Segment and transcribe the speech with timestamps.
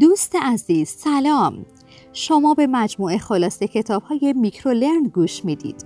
[0.00, 1.66] دوست عزیز سلام.
[2.12, 5.84] شما به مجموعه خلاصه کتاب های میکرولرن گوش می‌دید.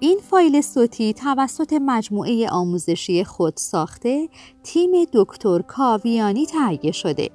[0.00, 4.28] این فایل صوتی توسط مجموعه آموزشی خود ساخته
[4.62, 7.30] تیم دکتر کاویانی تهیه شده.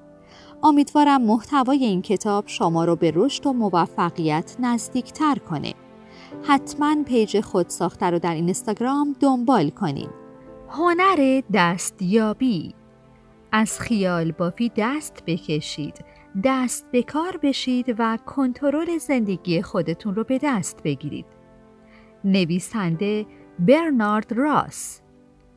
[0.64, 5.74] امیدوارم محتوای این کتاب شما رو به رشد و موفقیت نزدیکتر کنه.
[6.44, 10.10] حتما page خود ساخته رو در اینستاگرام دنبال کنین.
[10.70, 12.74] هنر دستیابی.
[13.56, 16.13] از خیال بافی دست بکشید.
[16.44, 21.26] دست به کار بشید و کنترل زندگی خودتون رو به دست بگیرید
[22.24, 23.26] نویسنده
[23.60, 25.02] برنارد راس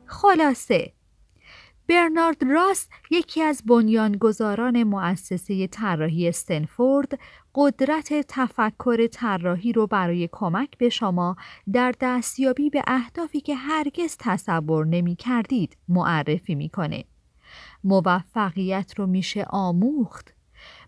[0.05, 0.93] خلاصه
[1.89, 7.19] برنارد راس یکی از بنیانگذاران مؤسسه طراحی استنفورد
[7.55, 11.35] قدرت تفکر طراحی رو برای کمک به شما
[11.73, 17.03] در دستیابی به اهدافی که هرگز تصور نمی کردید معرفی می‌کنه.
[17.83, 20.36] موفقیت رو میشه آموخت.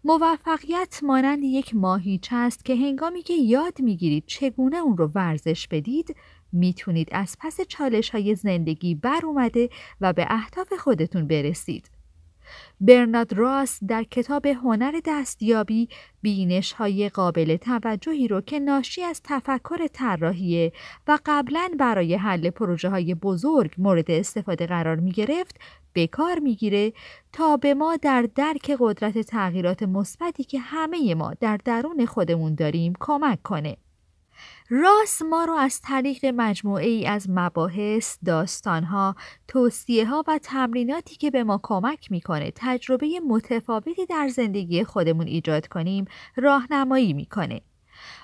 [0.03, 6.15] موفقیت مانند یک ماهیچه است که هنگامی که یاد می‌گیرید چگونه اون رو ورزش بدید
[6.51, 9.69] می‌تونید از پس چالش های زندگی بر اومده
[10.01, 11.89] و به اهداف خودتون برسید.
[12.81, 15.89] برنارد راس در کتاب هنر دستیابی
[16.21, 20.71] بینش های قابل توجهی رو که ناشی از تفکر طراحی
[21.07, 25.59] و قبلا برای حل پروژه های بزرگ مورد استفاده قرار می گرفت
[25.93, 26.93] به کار می‌گیره
[27.33, 32.93] تا به ما در درک قدرت تغییرات مثبتی که همه ما در درون خودمون داریم
[32.99, 33.77] کمک کنه.
[34.69, 39.15] راس ما رو از طریق مجموعه ای از مباحث، داستانها،
[39.47, 46.05] توصیه ها و تمریناتی که به کمک می‌کنه تجربه متفاوتی در زندگی خودمون ایجاد کنیم
[46.35, 47.61] راهنمایی می‌کنه.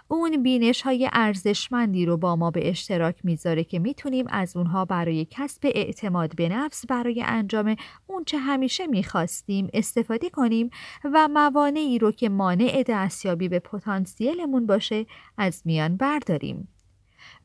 [0.07, 5.27] اون بینش های ارزشمندی رو با ما به اشتراک می‌ذاره که می‌تونیم از اونها برای
[5.29, 7.75] کسب اعتماد به نفس برای انجام
[8.07, 10.69] اون چه همیشه می‌خواستیم استفاده کنیم
[11.03, 15.05] و موانعی رو که مانع دستیابی به پتانسیلمون باشه
[15.37, 16.67] از میان برداریم.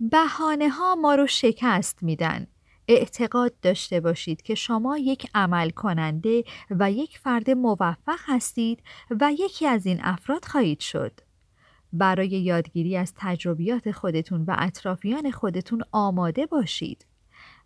[0.01, 2.47] بهانه ها ما رو شکست میدن.
[2.89, 8.83] اعتقاد داشته باشید که شما یک عمل کننده و یک فرد موفق هستید
[9.21, 11.21] و یکی از این افراد خواهید شد.
[11.93, 17.07] برای یادگیری از تجربیات خودتون و اطرافیان خودتون آماده باشید.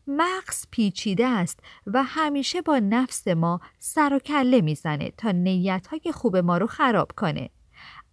[0.06, 6.36] مغز پیچیده است و همیشه با نفس ما سر و کله می‌زنه تا نیتهای خوب
[6.36, 7.50] ما رو خراب کنه.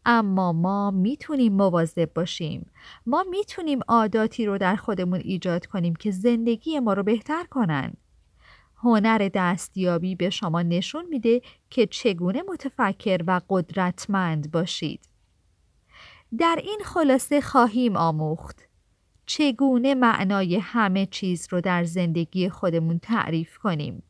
[0.06, 2.72] اما ما می‌تونیم مواظب باشیم.
[3.06, 7.94] ما می‌تونیم عاداتی رو در خودمون ایجاد کنیم که زندگی ما رو بهتر کنن.
[8.78, 15.11] هنر دستیابی به شما نشون میده که چگونه متفکر و قدرتمند باشید.
[16.38, 18.68] در این خلاصه خواهیم آموخت.
[19.26, 24.04] چگونه معنای همه چیز رو در زندگی خودمون تعریف کنیم؟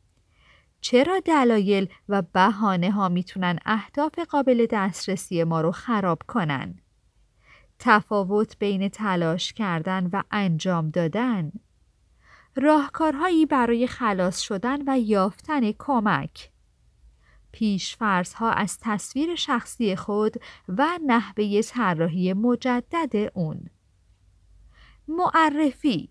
[0.80, 6.78] چرا دلایل و بهانه ها می‌تونن اهداف قابل دسترسی ما رو خراب کنن؟
[7.78, 11.52] تفاوت بین تلاش کردن و انجام دادن؟
[12.56, 16.51] راهکارهایی برای خلاص شدن و یافتن کمک؟
[18.34, 20.34] ها از تصویر شخصی خود
[20.68, 23.70] و نحوه طراحی مجدد اون.
[25.08, 26.10] معرفی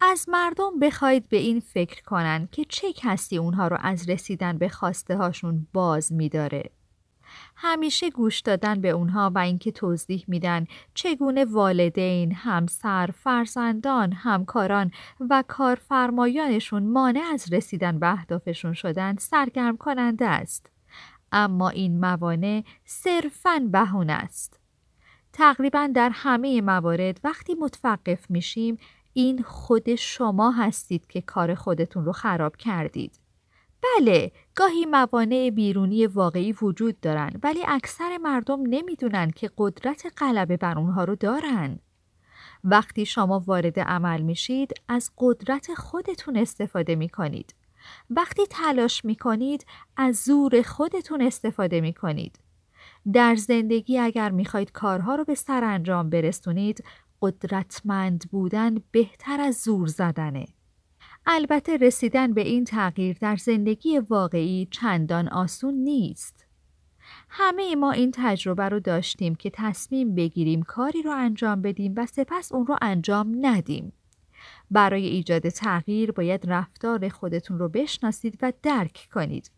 [0.00, 4.68] از مردم بخواید به این فکر کنن که چه کسی اونها رو از رسیدن به
[4.68, 6.70] خواسته هاشون باز میداره.
[7.56, 14.90] همیشه گوش دادن به اونها و اینکه توضیح میدن چگونه والدین، همسر، فرزندان، همکاران
[15.30, 20.70] و کارفرمایانشون مانع از رسیدن به اهدافشون شدن سرگرم کننده است.
[21.32, 24.60] اما این موانع صرفاً بهونه است.
[25.32, 28.78] تقریبا در همه موارد وقتی متوقف میشیم
[29.12, 33.25] این خود شما هستید که کار خودتون رو خراب کردید.
[33.86, 40.78] بله گاهی موانع بیرونی واقعی وجود دارن ولی اکثر مردم نمی‌دونن که قدرت غلبه بر
[40.78, 41.78] اونها رو دارن.
[42.64, 47.54] وقتی شما وارد عمل میشید از قدرت خودتون استفاده می‌کنید.
[48.10, 49.66] وقتی تلاش می‌کنید
[49.96, 52.38] از زور خودتون استفاده می‌کنید.
[53.12, 56.84] در زندگی اگر می‌خواید کارها رو به سرانجام برسونید
[57.22, 60.46] قدرتمند بودن بهتر از زور زدنه.
[61.28, 66.46] البته رسیدن به این تغییر در زندگی واقعی چندان آسون نیست.
[67.28, 72.52] همه ما این تجربه رو داشتیم که تصمیم بگیریم کاری رو انجام بدیم و سپس
[72.52, 73.92] اون رو انجام ندیم.
[74.70, 79.50] برای ایجاد تغییر باید رفتار خودتون رو بشناسید و درک کنید.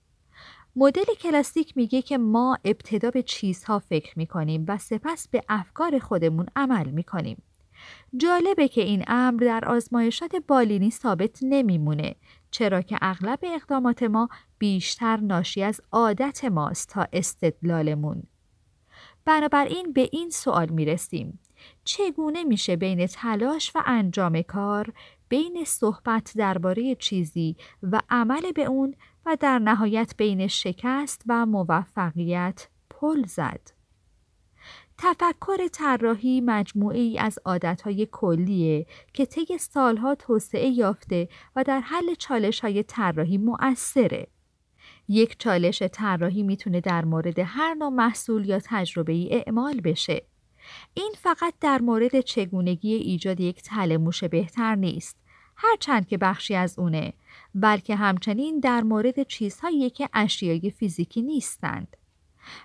[0.76, 6.46] مدل کلاسیک میگه که ما ابتدا به چیزها فکر می‌کنیم و سپس به افکار خودمون
[6.56, 7.42] عمل می‌کنیم.
[8.16, 12.14] جالبه که این امر در آزمایشات بالینی ثابت نمیمونه
[12.50, 18.22] چرا که اغلب اقدامات ما بیشتر ناشی از عادت ماست تا استدلالمون.
[19.24, 21.38] بنابراین به این سوال می رسیم.
[21.84, 24.92] چگونه میشه بین تلاش و انجام کار
[25.28, 28.94] بین صحبت درباره چیزی و عمل به اون
[29.26, 33.77] و در نهایت بین شکست و موفقیت پل زد.
[34.98, 42.14] تفکر طراحی مجموعه ای از عادتهای کلیه که طی سالها توسعه یافته و در حل
[42.14, 44.26] چالش های طراحی مؤثره.
[45.08, 50.22] یک چالش طراحی می‌تونه در مورد هر نوع محصول یا تجربه ای اعمال بشه.
[50.94, 55.16] این فقط در مورد چگونگی ایجاد یک تلموش بهتر نیست.
[55.56, 57.12] هرچند که بخشی از اونه
[57.54, 61.96] بلکه همچنین در مورد چیزهایی که اشیای فیزیکی نیستند.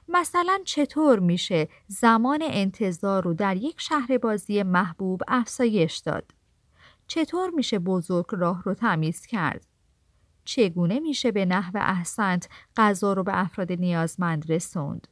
[0.07, 6.31] مثلا چطور میشه زمان انتظار رو در یک شهر بازی محبوب افزایش داد؟
[7.07, 9.65] چطور میشه بزرگ راه رو تمیز کرد؟
[10.45, 15.07] چگونه میشه به نحو احسنت غذا رو به افراد نیازمند رسوند؟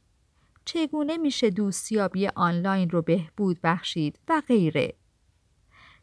[0.64, 4.94] چگونه میشه دوستیابی آنلاین رو بهبود بخشید و غیره؟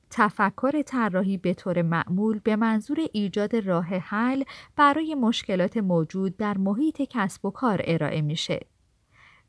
[0.10, 4.44] تفکر طراحی به طور معمول به منظور ایجاد راه حل
[4.76, 8.60] برای مشکلات موجود در محیط کسب و کار ارائه میشه.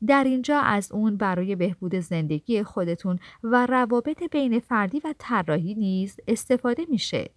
[0.07, 6.17] در اینجا از اون برای بهبود زندگی خودتون و روابط بین فردی و طراحی نیز
[6.27, 7.29] استفاده میشه.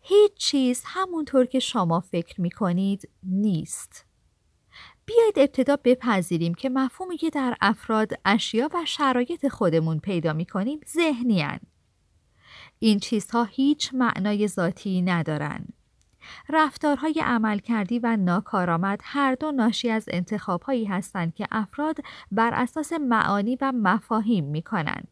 [0.00, 4.06] هیچ چیز همونطور که شما فکر می‌کنید نیست.
[5.06, 11.42] بیایید ابتدا بپذیریم که مفهومی که در افراد، اشیا و شرایط خودمون پیدا می‌کنیم ذهنی
[12.82, 15.72] این چیزها هیچ معنای ذاتی ندارند.
[16.48, 21.96] رفتارهای عملکردی و ناکارآمد هر دو ناشی از انتخابهایی هستند که افراد
[22.32, 25.08] بر اساس معانی و مفاهیم می کنند.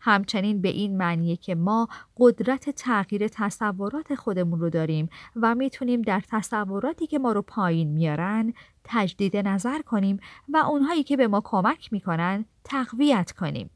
[0.00, 6.22] همچنین به این معنیه که ما قدرت تغییر تصورات خودمون رو داریم و می‌تونیم در
[6.30, 8.52] تصوراتی که ما رو پایین میارن
[8.84, 13.70] تجدید نظر کنیم و اونهایی که به ما کمک می‌کنن تقویت کنیم.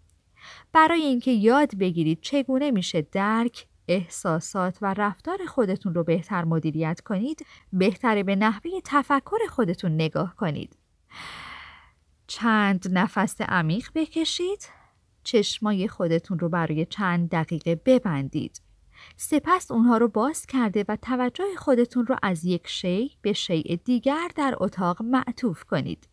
[0.72, 7.46] برای اینکه یاد بگیرید چگونه میشه درک احساسات و رفتار خودتون رو بهتر مدیریت کنید
[7.72, 10.76] بهتره به نحوه تفکر خودتون نگاه کنید.
[12.26, 14.68] چند نفس عمیق بکشید
[15.24, 18.62] چشمای خودتون رو برای چند دقیقه ببندید.
[19.16, 24.28] سپس اونها رو باز کرده و توجه خودتون رو از یک شی به شیء دیگر
[24.36, 26.08] در اتاق معطوف کنید.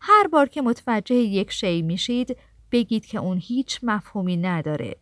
[0.00, 2.36] هر بار که متوجه یک شی میشید
[2.72, 4.96] بگید که اون هیچ مفهومی نداره.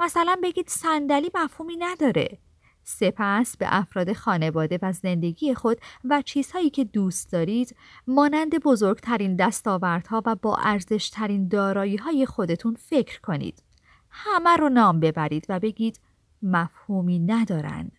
[0.00, 2.38] مثلا بگید صندلی مفهومی نداره.
[2.84, 7.76] سپس به افراد خانواده و زندگی خود و چیزهایی که دوست دارید
[8.06, 13.62] مانند بزرگترین دستاوردها و با ارزشترین دارایی های خودتون فکر کنید.
[14.10, 16.00] همه رو نام ببرید و بگید
[16.42, 17.90] مفهومی ندارن.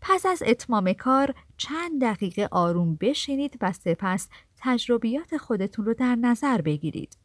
[0.00, 6.60] پس از اتمام کار چند دقیقه آروم بشینید و سپس تجربیات خودتون رو در نظر
[6.60, 7.16] بگیرید.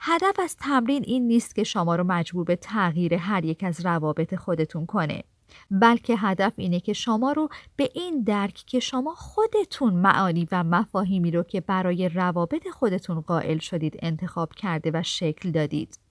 [0.00, 4.34] هدف از تمرین این نیست که شما رو مجبور به تغییر هر یک از روابط
[4.34, 5.24] خودتون کنه.
[5.70, 11.30] بلکه هدف اینه که شما رو به این درک که شما خودتون معانی و مفاهیمی
[11.30, 16.01] رو که برای روابط خودتون قائل شدید انتخاب کرده و شکل دادید.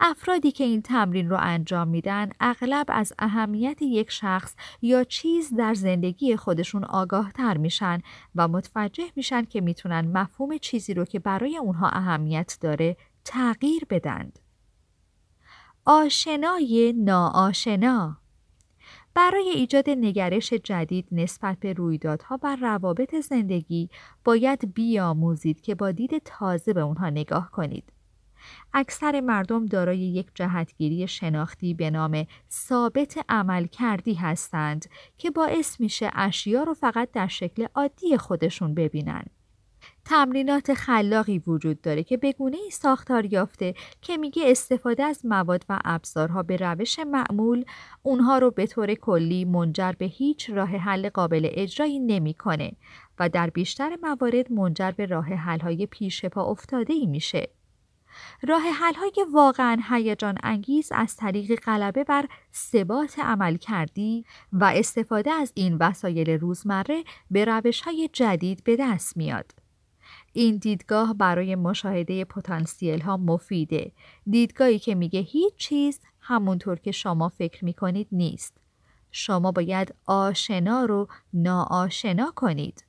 [0.00, 5.74] افرادی که این تمرین رو انجام میدن اغلب از اهمیت یک شخص یا چیز در
[5.74, 8.00] زندگی خودشون آگاه تر میشن
[8.34, 14.38] و متوجه میشن که می‌تونن مفهوم چیزی رو که برای اونها اهمیت داره تغییر بدند.
[15.84, 18.16] آشنای ناآشنا
[19.14, 23.90] برای ایجاد نگرش جدید نسبت به رویدادها و روابط زندگی
[24.24, 27.92] باید بیاموزید که با دید تازه به اونها نگاه کنید.
[28.74, 34.86] اکثر مردم دارای یک جهتگیری شناختی به نام ثابت عمل کردی هستند
[35.18, 39.24] که باعث میشه اشیا رو فقط در شکل عادی خودشون ببینن.
[40.04, 45.78] تمرینات خلاقی وجود داره که به ای ساختار یافته که میگه استفاده از مواد و
[45.84, 47.64] ابزارها به روش معمول
[48.02, 52.72] اونها رو به طور کلی منجر به هیچ راه حل قابل اجرایی نمی‌کنه
[53.18, 57.48] و در بیشتر موارد منجر به راه حل های پیش پا افتاده ای میشه.
[58.48, 65.30] راه حل های واقعا هیجان انگیز از طریق غلبه بر ثبات عمل کردی و استفاده
[65.30, 69.52] از این وسایل روزمره به روش های جدید به دست میاد.
[70.32, 73.92] این دیدگاه برای مشاهده پتانسیل ها مفیده.
[74.30, 78.56] دیدگاهی که میگه هیچ چیز همونطور که شما فکر می‌کنید نیست.
[79.10, 82.84] شما باید آشنا رو ناآشنا کنید.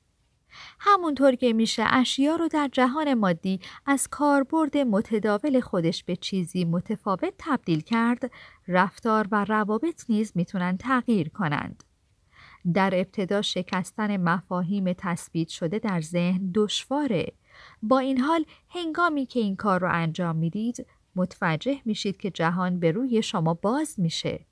[0.78, 7.34] همونطور که میشه اشیا رو در جهان مادی از کاربرد متداول خودش به چیزی متفاوت
[7.38, 8.30] تبدیل کرد،
[8.68, 11.84] رفتار و روابط نیز می‌تونن تغییر کنند.
[12.74, 17.32] در ابتدا شکستن مفاهیم تثبیت شده در ذهن دشواره.
[17.82, 22.90] با این حال هنگامی که این کار رو انجام می‌دید متوجه میشید که جهان به
[22.90, 24.46] روی شما باز میشه.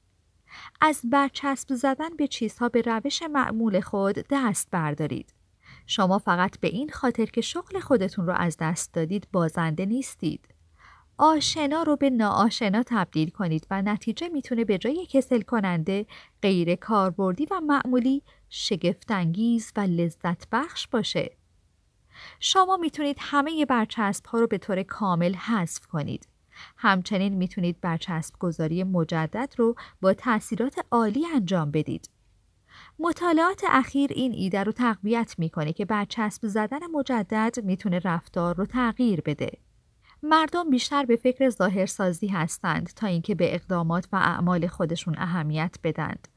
[0.80, 5.32] از برچسب زدن به چیزها به روش معمول خود دست بردارید.
[5.92, 10.48] شما فقط به این خاطر که شغل خودتون رو از دست دادید بازنده نیستید.
[11.18, 16.06] آشنا رو به ناآشنا تبدیل کنید و نتیجه می‌تونه به جای کسل کننده
[16.42, 21.36] غیر کاربردی و معمولی شگفتانگیز و لذت بخش باشه.
[22.40, 26.28] شما می‌تونید همه برچسب ها رو به طور کامل حذف کنید.
[26.76, 32.10] همچنین می‌تونید برچسب گذاری مجدد رو با تاثیرات عالی انجام بدید.
[33.04, 39.20] مطالعات اخیر این ایده رو تقویت می‌کنه که برچسب زدن مجدد می‌تونه رفتار رو تغییر
[39.20, 39.50] بده.
[40.22, 46.28] مردم بیشتر به فکر ظاهرسازی هستند تا اینکه به اقدامات و اعمال خودشون اهمیت بدند.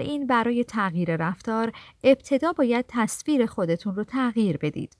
[0.00, 1.72] این برای تغییر رفتار
[2.04, 4.96] ابتدا باید تصویر خودتون رو تغییر بدید.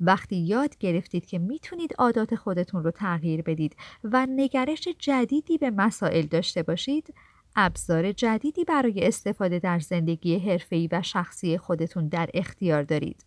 [0.00, 6.26] وقتی یاد گرفتید که می‌تونید عادات خودتون رو تغییر بدید و نگرش جدیدی به مسائل
[6.26, 7.14] داشته باشید،
[7.60, 13.24] ابزار جدیدی برای استفاده در زندگی حرفه‌ای و شخصی خودتون در اختیار دارید.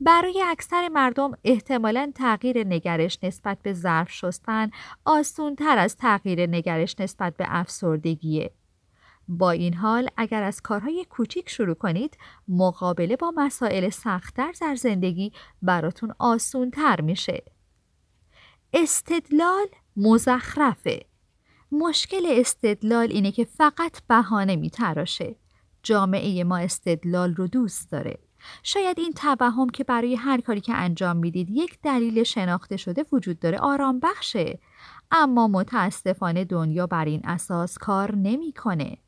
[0.00, 4.70] برای اکثر مردم احتمالا تغییر نگرش نسبت به ظرف شستن
[5.04, 8.50] آسون تر از تغییر نگرش نسبت به افسردگیه.
[9.28, 15.32] با این حال اگر از کارهای کوچیک شروع کنید مقابله با مسائل سختتر در زندگی
[15.62, 17.42] براتون آسون تر میشه.
[18.72, 19.66] استدلال
[19.96, 21.09] مزخرفه.
[21.72, 25.36] مشکل استدلال اینه که فقط بهانه میتراشه.
[25.82, 28.18] جامعه ما استدلال رو دوست داره.
[28.62, 33.38] شاید این توهم که برای هر کاری که انجام می‌دید یک دلیل شناخته شده وجود
[33.38, 34.58] داره آرام بخشه
[35.10, 38.98] اما متاسفانه دنیا بر این اساس کار نمی‌کنه.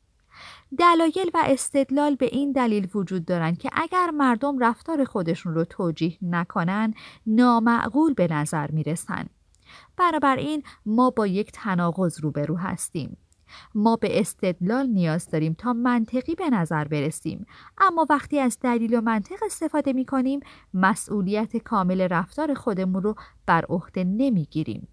[0.77, 6.17] دلایل و استدلال به این دلیل وجود دارند که اگر مردم رفتار خودشون رو توجیه
[6.21, 6.93] نکنن
[7.27, 9.25] نامعقول به نظر می‌رسن.
[10.37, 13.17] این ما با یک تناقض روبرو هستیم.
[13.75, 17.45] ما به استدلال نیاز داریم تا منطقی به نظر برسیم
[17.77, 20.39] اما وقتی از دلیل و منطق استفاده می کنیم
[20.73, 24.87] مسئولیت کامل رفتار خودمون رو بر عهده نمی گیریم.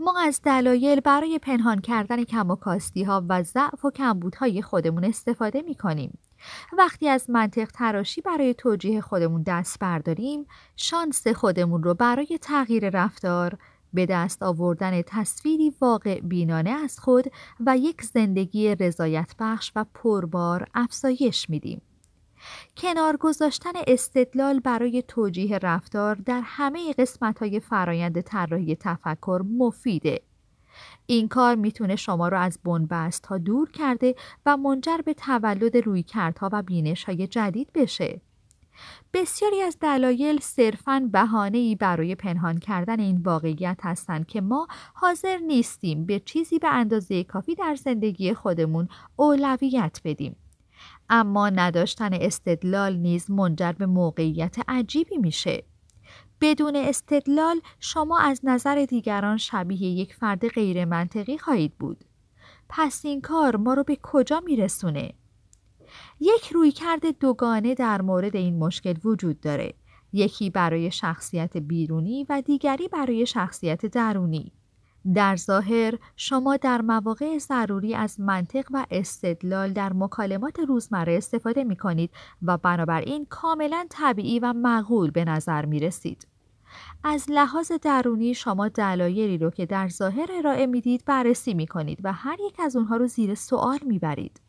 [0.00, 5.04] ما از دلایل برای پنهان کردن کم و کاستی ها و ضعف و کمبودهای خودمون
[5.04, 6.18] استفاده می کنیم.
[6.78, 13.58] وقتی از منطق تراشی برای توجیه خودمون دست برداریم شانس خودمون رو برای تغییر رفتار
[13.94, 17.24] به دست آوردن تصویری واقع بینانه از خود
[17.66, 21.82] و یک زندگی رضایت بخش و پربار افزایش میدیم.
[22.76, 30.22] کنار گذاشتن استدلال برای توجیه رفتار در همه قسمت های فرایند طراحی تفکر مفیده.
[31.06, 34.14] این کار می‌تونه شما را از بنبست ها دور کرده
[34.46, 38.20] و منجر به تولد رویکردها و بینش های جدید بشه.
[39.12, 46.06] بسیاری از دلایل صرفاً بهانه‌ای برای پنهان کردن این واقعیت هستند که ما حاضر نیستیم
[46.06, 50.36] به چیزی به اندازه کافی در زندگی خودمون اولویت بدیم.
[51.08, 55.64] اما نداشتن استدلال نیز منجر به موقعیت عجیبی میشه.
[56.40, 62.04] بدون استدلال شما از نظر دیگران شبیه یک فرد غیر منطقی خواهید بود.
[62.68, 65.12] پس این کار ما رو به کجا میرسونه؟
[66.20, 69.74] یک رویکرد دوگانه در مورد این مشکل وجود داره.
[70.12, 74.52] یکی برای شخصیت بیرونی و دیگری برای شخصیت درونی.
[75.14, 81.76] در ظاهر شما در مواقع ضروری از منطق و استدلال در مکالمات روزمره استفاده می
[81.76, 82.10] کنید
[82.42, 86.26] و بنابراین کاملا طبیعی و معقول به نظر می رسید.
[87.04, 92.12] از لحاظ درونی شما دلایلی رو که در ظاهر ارائه می‌دید بررسی می کنید و
[92.12, 94.40] هر یک از اونها رو زیر سوال می برید.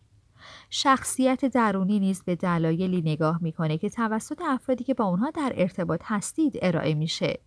[0.78, 6.02] شخصیت درونی نیز به دلایلی نگاه می‌کنه که توسط افرادی که با اونها در ارتباط
[6.04, 7.40] هستید ارائه میشه.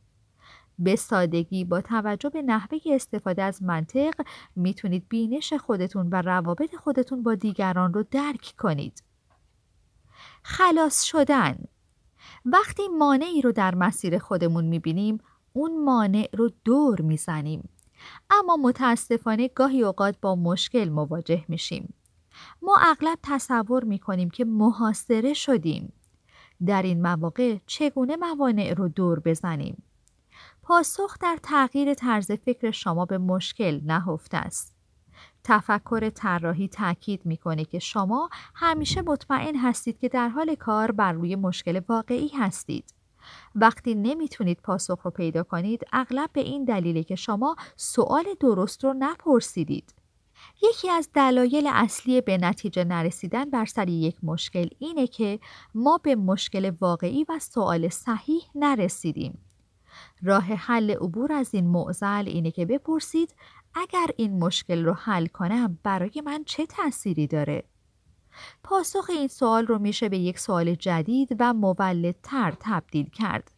[0.78, 4.14] به سادگی با توجه به نحوه استفاده از منطق
[4.56, 9.02] می‌تونید بینش خودتون و روابط خودتون با دیگران رو درک کنید.
[10.42, 11.58] خلاص شدن
[12.44, 15.18] وقتی مانعی رو در مسیر خودمون می‌بینیم
[15.52, 17.68] اون مانع رو دور می‌زنیم.
[18.30, 21.94] اما متاسفانه گاهی اوقات با مشکل مواجه میشیم.
[22.62, 25.92] ما اغلب تصور می کنیم که محاصره شدیم.
[26.66, 29.82] در این مواقع چگونه موانع رو دور بزنیم؟
[30.62, 34.74] پاسخ در تغییر طرز فکر شما به مشکل نهفته است.
[35.44, 41.36] تفکر طراحی تاکید می‌کنه که شما همیشه مطمئن هستید که در حال کار بر روی
[41.36, 42.94] مشکل واقعی هستید.
[43.54, 48.94] وقتی نمی‌تونید پاسخ رو پیدا کنید اغلب به این دلیله که شما سوال درست رو
[48.98, 49.94] نپرسیدید.
[50.62, 55.40] یکی از دلایل اصلی به نتیجه نرسیدن بر سر یک مشکل اینه که
[55.74, 59.38] ما به مشکل واقعی و سوال صحیح نرسیدیم.
[60.22, 63.34] راه حل عبور از این معضل اینه که بپرسید
[63.74, 67.64] اگر این مشکل رو حل کنم برای من چه تأثیری داره؟
[68.62, 73.57] پاسخ این سوال رو میشه به یک سوال جدید و مولدتر تبدیل کرد.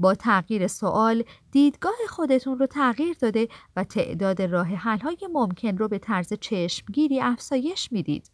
[0.00, 5.98] با تغییر سوال دیدگاه خودتون رو تغییر داده و تعداد راه های ممکن رو به
[5.98, 8.30] طرز چشمگیری افزایش می‌دید.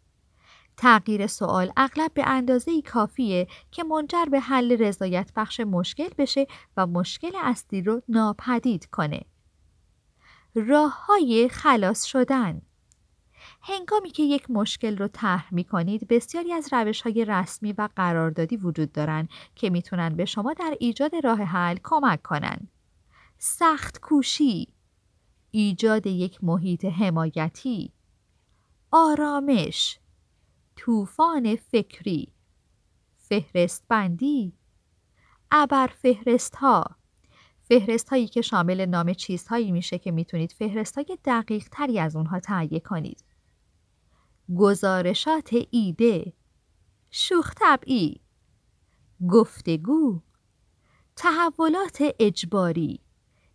[0.77, 6.47] تغییر سوال اغلب به اندازه کافیه که منجر به حل رضایت بخش مشکل بشه
[6.77, 9.21] و مشکل اصلی رو ناپدید کنه.
[10.55, 12.61] راه های خلاص شدن
[13.69, 18.57] هنگامی که یک مشکل رو طرح می کنید بسیاری از روش های رسمی و قراردادی
[18.57, 22.71] وجود دارند که می‌تونن به شما در ایجاد راه حل کمک کنند.
[23.37, 24.67] سخت کوشی
[25.51, 27.93] ایجاد یک محیط حمایتی.
[28.91, 29.99] آرامش
[30.75, 32.33] طوفان فکری.
[33.17, 34.53] فهرست بندی
[35.51, 36.85] ابر فهرست ها
[37.61, 42.39] فهرست هایی که شامل نام چیزهایی میشه که می‌تونید فهرست های دقیق تری از اونها
[42.39, 43.23] تهیه کنید.
[44.55, 46.33] گزارشات ایده.
[47.11, 48.21] شوخ طبعی.
[49.29, 50.21] گفتگو.
[51.15, 52.99] تحولات اجباری.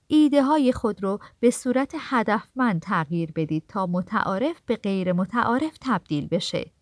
[0.06, 6.28] ایده های خود رو به صورت هدفمند تغییر بدید تا متعارف به غیر متعارف تبدیل
[6.28, 6.72] بشه.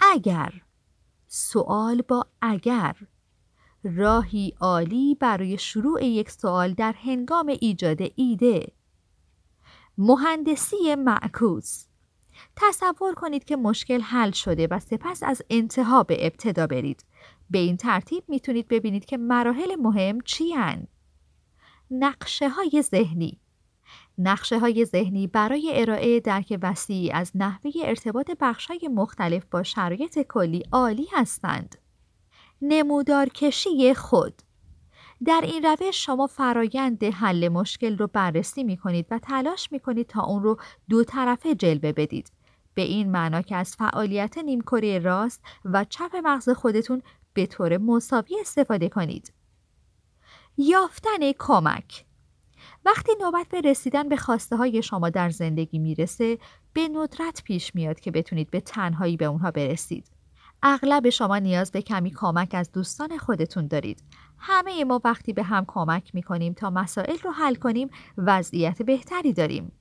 [0.00, 0.52] اگر.
[1.26, 2.96] سوال با اگر.
[3.84, 8.72] راهی عالی برای شروع یک سوال در هنگام ایجاد ایده.
[9.98, 11.91] مهندسی معکوس.
[12.56, 17.04] تصور کنید که مشکل حل شده و سپس از انتها به ابتدا برید.
[17.50, 20.86] به این ترتیب می‌تونید ببینید که مراحل مهم چی هن؟
[21.90, 23.40] نقشه های ذهنی
[24.18, 28.30] نقشه های ذهنی برای ارائه درک وسیعی از نحوه ارتباط
[28.68, 31.78] های مختلف با شرایط کلی عالی هستند.
[32.62, 34.42] نمودار کشی خود
[35.26, 40.06] در این روش شما فرایند حل مشکل رو بررسی می کنید و تلاش می کنید
[40.06, 40.56] تا اون رو
[40.88, 42.32] دو طرفه جلوه بدید.
[42.74, 47.02] به این معنا که از فعالیت نیمکره راست و چپ مغز خودتون
[47.34, 49.32] به طور مساوی استفاده کنید.
[50.56, 52.04] یافتن کمک
[52.84, 56.38] وقتی نوبت به رسیدن به خواسته های شما در زندگی می‌رسه
[56.72, 60.11] به ندرت پیش میاد که بتونید به تنهایی به اونها برسید.
[60.62, 64.02] اغلب شما نیاز به کمی کمک از دوستان خودتون دارید.
[64.38, 69.72] همه ما وقتی به هم کمک می‌کنیم تا مسائل رو حل کنیم وضعیت بهتری داریم.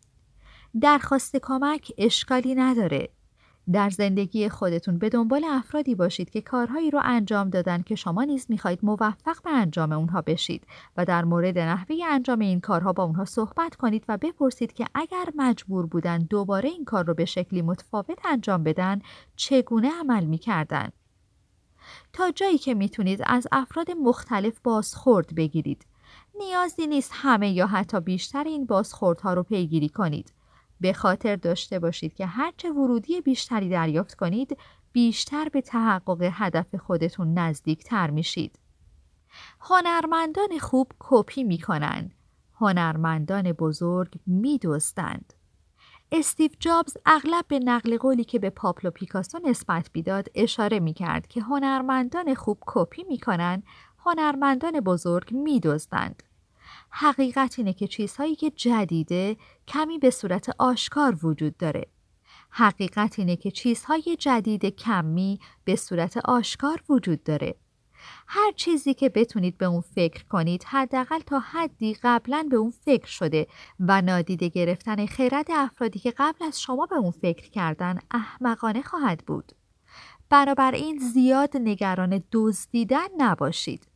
[0.82, 3.10] درخواست کمک اشکالی نداره.
[3.74, 8.46] در زندگی خودتون به دنبال افرادی باشید که کارهایی رو انجام دادن که شما نیز
[8.50, 13.26] می‌خواهید موفق به انجام اونها بشید و در مورد نحوه انجام این کارها با اونها
[13.26, 18.20] صحبت کنید و بپرسید که اگر مجبور بودن دوباره این کار رو به شکلی متفاوت
[18.26, 19.02] انجام بدن
[19.36, 20.90] چگونه عمل می‌کردن.
[22.14, 25.86] تا جایی که می‌تونید از افراد مختلف بازخورد بگیرید.
[26.40, 30.34] نیازی نیست همه یا حتی بیشتر این بازخوردها رو پیگیری کنید.
[30.82, 34.58] به خاطر داشته باشید که هرچه ورودی بیشتری دریافت کنید
[34.92, 38.60] بیشتر به تحقق هدف خودتون نزدیک تر میشید.
[39.60, 42.14] هنرمندان خوب کپی می‌کنند.
[42.56, 45.34] هنرمندان بزرگ میدزدند.
[46.12, 51.42] استیو جابز اغلب به نقل قولی که به پابلو پیکاسو نسبت می‌داد اشاره می‌کرد که
[51.42, 53.64] هنرمندان خوب کپی می‌کنند
[54.06, 56.24] هنرمندان بزرگ میدزدند
[56.92, 61.88] حقیقت اینه که چیزهایی که جدیده کمی به صورت آشکار وجود داره.
[62.50, 67.56] حقیقت اینه که چیزهای جدید کمی به صورت آشکار وجود داره.
[68.28, 73.08] هر چیزی که بتونید به اون فکر کنید حداقل تا حدی قبلا به اون فکر
[73.08, 73.48] شده
[73.80, 79.24] و نادیده گرفتن خیرد افرادی که قبل از شما به اون فکر کردن احمقانه خواهد
[79.26, 79.52] بود.
[80.30, 83.91] بنابراین زیاد نگران دزدیدن نباشید.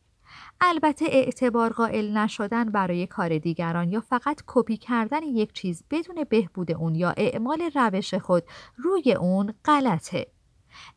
[0.60, 6.72] البته اعتبار قائل نشدن برای کار دیگران یا فقط کپی کردن یک چیز بدون بهبود
[6.72, 8.42] اون یا اعمال روش خود
[8.76, 10.26] روی اون غلطه.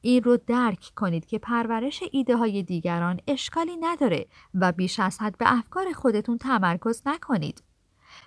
[0.02, 5.38] این رو درک کنید که پرورش ایده های دیگران اشکالی نداره و بیش از حد
[5.38, 7.64] به افکار خودتون تمرکز نکنید.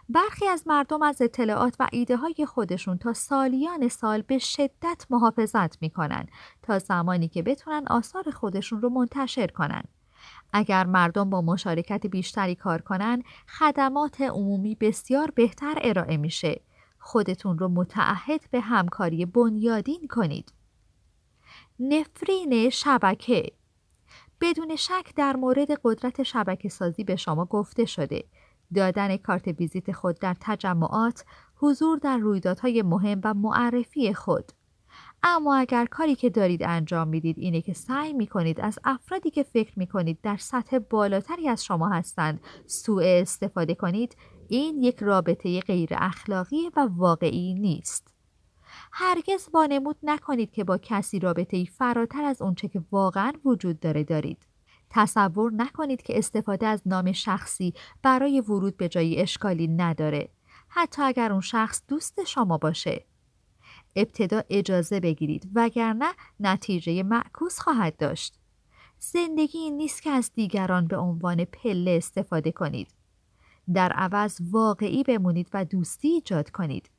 [0.09, 5.83] برخی از مردم از اطلاعات و ایده های خودشون تا سالیان سال به شدت محافظت
[5.83, 6.27] می‌کنن
[6.63, 9.83] تا زمانی که بتونن آثار خودشون رو منتشر کنن.
[10.53, 13.23] اگر مردم با مشارکت بیشتری کار کنن
[13.59, 16.61] خدمات عمومی بسیار بهتر ارائه میشه.
[16.99, 20.53] خودتون رو متعهد به همکاری بنیادین کنید.
[21.81, 23.53] نفرین شبکه.
[24.41, 28.25] بدون شک در مورد قدرت شبکه سازی به شما گفته شده.
[28.75, 31.25] دادن کارت ویزیت خود در تجمعات
[31.57, 34.53] حضور در رویدادهای مهم و معرفی خود.
[35.23, 39.79] اما اگر کاری که دارید انجام می‌دید اینه که سعی می‌کنید از افرادی که فکر
[39.79, 44.17] می‌کنید در سطح بالاتری از شما هستند سوء استفاده کنید
[44.49, 48.15] این یک رابطه غیر اخلاقی و واقعی نیست.
[48.93, 54.47] هرگز وانمود نکنید که با کسی رابطه فراتر از اونچه که واقعا وجود داره دارید.
[54.91, 60.29] تصور نکنید که استفاده از نام شخصی برای ورود به جایی اشکالی نداره.
[60.69, 63.05] حتی اگر اون شخص دوست شما باشه.
[63.97, 68.39] ابتدا اجازه بگیرید وگرنه نتیجه معکوس خواهد داشت.
[68.99, 72.89] زندگی نیست که از دیگران به عنوان پله استفاده کنید.
[73.75, 76.91] در عوض واقعی بمونید و دوستی ایجاد کنید.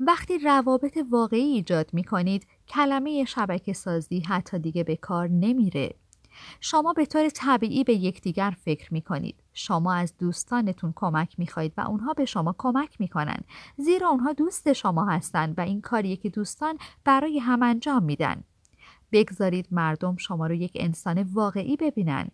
[0.00, 5.94] وقتی روابط واقعی ایجاد می کنید کلمه شبکه سازی حتی دیگه به کار نمیره.
[6.60, 9.42] شما به طور طبیعی به یکدیگر فکر می کنید.
[9.52, 13.44] شما از دوستانتون کمک می خواهید و اونها به شما کمک می کنند.
[13.76, 18.44] زیرا اونها دوست شما هستند و این کاریه که دوستان برای هم انجام میدن.
[19.12, 22.28] بگذارید مردم شما رو یک انسان واقعی ببینن.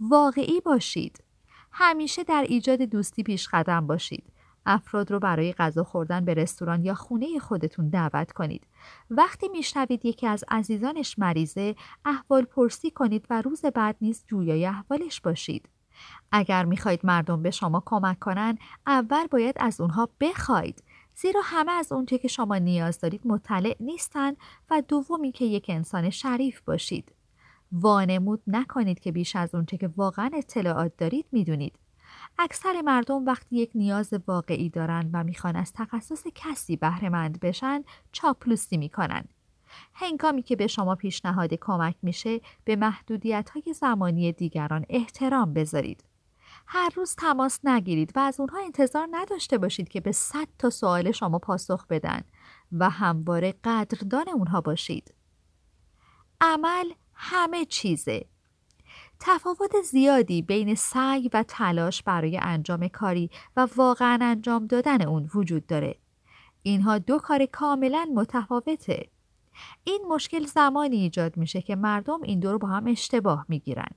[0.00, 1.24] واقعی باشید.
[1.72, 4.24] همیشه در ایجاد دوستی پیش قدم باشید.
[4.66, 8.66] افراد رو برای غذا خوردن به رستوران یا خونه خودتون دعوت کنید.
[9.10, 15.20] وقتی میشنوید یکی از عزیزانش مریضه، احوال پرسی کنید و روز بعد نیز جویای احوالش
[15.20, 15.68] باشید.
[16.32, 20.82] اگر می‌خواهید مردم به شما کمک کنند، اول باید از اونها بخواید.
[21.14, 24.36] زیرا همه از اونچه که شما نیاز دارید مطلع نیستند
[24.70, 27.12] و دومی که یک انسان شریف باشید.
[27.72, 31.78] وانمود نکنید که بیش از اونچه که واقعا اطلاعات دارید می‌دونید.
[32.38, 38.76] اکثر مردم وقتی یک نیاز واقعی دارند و می‌خوان از تخصص کسی بهرهمند بشن چاپلوسی
[38.76, 39.24] می‌کنن.
[39.94, 46.04] هنگامی که به شما پیشنهاد کمک میشه به محدودیت های زمانی دیگران احترام بذارید.
[46.66, 51.12] هر روز تماس نگیرید و از اونها انتظار نداشته باشید که به صد تا سوال
[51.12, 52.20] شما پاسخ بدن
[52.72, 55.14] و همواره قدردان اونها باشید.
[56.40, 58.26] عمل همه چیزه.
[59.20, 65.66] تفاوت زیادی بین سعی و تلاش برای انجام کاری و واقعا انجام دادن اون وجود
[65.66, 65.96] داره.
[66.62, 69.08] اینها دو کار کاملا متفاوته.
[69.84, 73.90] این مشکل زمانی ایجاد میشه که مردم این دو رو با هم اشتباه می‌گیرن.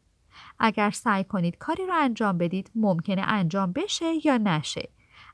[0.60, 4.90] اگر سعی کنید کاری رو انجام بدید ممکنه انجام بشه یا نشه.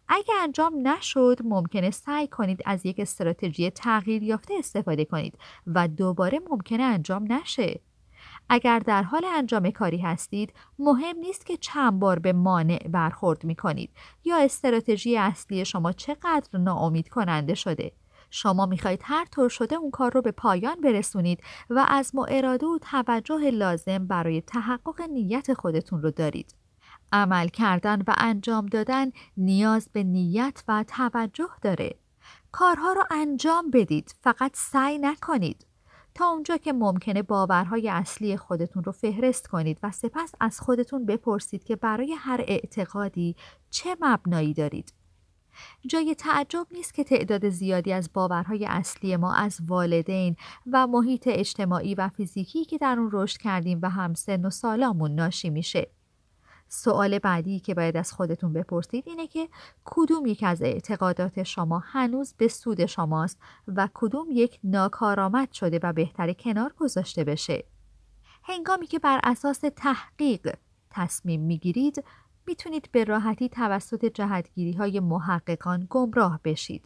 [0.10, 6.40] اگر انجام نشد ممکنه سعی کنید از یک استراتژی تغییر یافته استفاده کنید و دوباره
[6.50, 7.80] ممکنه انجام نشه.
[8.50, 13.56] اگر در حال انجام کاری هستید مهم نیست که چند بار به مانع برخورد می
[13.56, 13.90] کنید
[14.24, 17.92] یا استراتژی اصلی شما چقدر ناامید کننده شده
[18.30, 22.66] شما می‌خواهید هر طور شده اون کار رو به پایان برسونید و از ما اراده
[22.66, 26.56] و توجه لازم برای تحقق نیت خودتون رو دارید.
[27.12, 31.96] عمل کردن و انجام دادن نیاز به نیت و توجه داره.
[32.52, 35.67] کارها رو انجام بدید فقط سعی نکنید.
[36.18, 41.64] تا اونجا که ممکنه باورهای اصلی خودتون رو فهرست کنید و سپس از خودتون بپرسید
[41.64, 43.36] که برای هر اعتقادی
[43.70, 44.94] چه مبنایی دارید.
[45.88, 50.36] جای تعجب نیست که تعداد زیادی از باورهای اصلی ما از والدین
[50.72, 55.16] و محیط اجتماعی و فیزیکی که در اون رشد کردیم و هم سن و سالامون
[55.16, 55.92] ناشی میشه.
[56.70, 59.50] سوال بعدی که باید از خودتون بپرسید اینه که
[59.86, 65.94] کدوم یک از اعتقادات شما هنوز به سود شماست و کدوم یک ناکارآمد شده و
[65.94, 67.64] بهتر کنار گذاشته بشه.
[68.44, 70.56] هنگامی که بر اساس تحقیق
[70.90, 72.04] تصمیم می‌گیرید
[72.48, 76.86] می‌تونید به راحتی توسط جهتگیری های محققان گمراه بشید.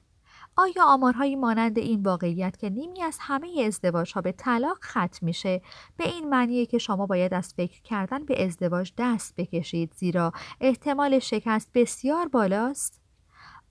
[0.58, 5.62] آیا آمارهایی مانند این واقعیت که نیمی از همه ازدواج ها به طلاق ختم میشه
[5.98, 11.20] به این معنیه که شما باید از فکر کردن به ازدواج دست بکشید زیرا احتمال
[11.20, 13.02] شکست بسیار بالاست؟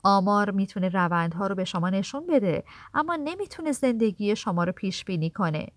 [0.03, 2.63] آمار می‌تونه روندها رو به شما نشون بده
[2.93, 5.67] اما نمی‌تونه زندگی شما رو پیش بینی کنه.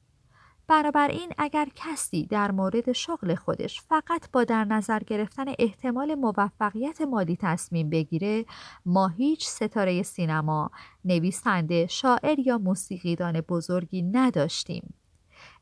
[0.70, 7.36] این اگر کسی در مورد شغل خودش فقط با در نظر گرفتن احتمال موفقیت مالی
[7.36, 8.44] تصمیم بگیره
[8.86, 10.70] ما هیچ ستاره سینما،
[11.04, 14.94] نویسنده، شاعر یا موسیقیدان بزرگی نداشتیم.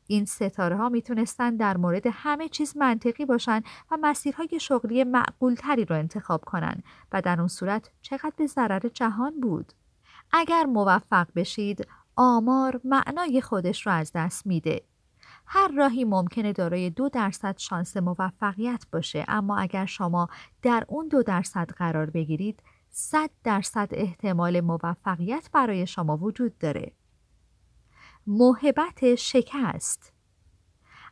[0.07, 3.61] این ستاره ها می‌تونستن در مورد همه چیز منطقی باشن
[3.91, 8.89] و مسیرهای شغلی معقول تری رو انتخاب کنن و در اون صورت چقدر به ضرر
[8.93, 9.73] جهان بود.
[10.31, 14.81] اگر موفق بشید آمار معنای خودش رو از دست میده
[15.55, 20.27] هر راهی ممکنه دارای دو درصد شانس موفقیت باشه اما اگر شما
[20.61, 26.91] در اون دو درصد قرار بگیرید صد درصد احتمال موفقیت برای شما وجود داره.
[28.27, 30.12] موهبت شکست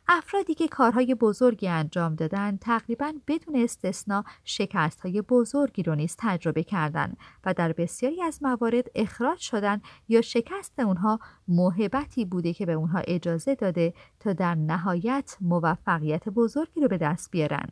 [0.08, 6.62] افرادی که کارهای بزرگی انجام دادن تقریبا بدون استثنا شکست های بزرگی رو نیز تجربه
[6.62, 12.72] کردند و در بسیاری از موارد اخراج شدن یا شکست اونها موهبتی بوده که به
[12.72, 17.68] اونها اجازه داده تا در نهایت موفقیت بزرگی رو به دست بیارن.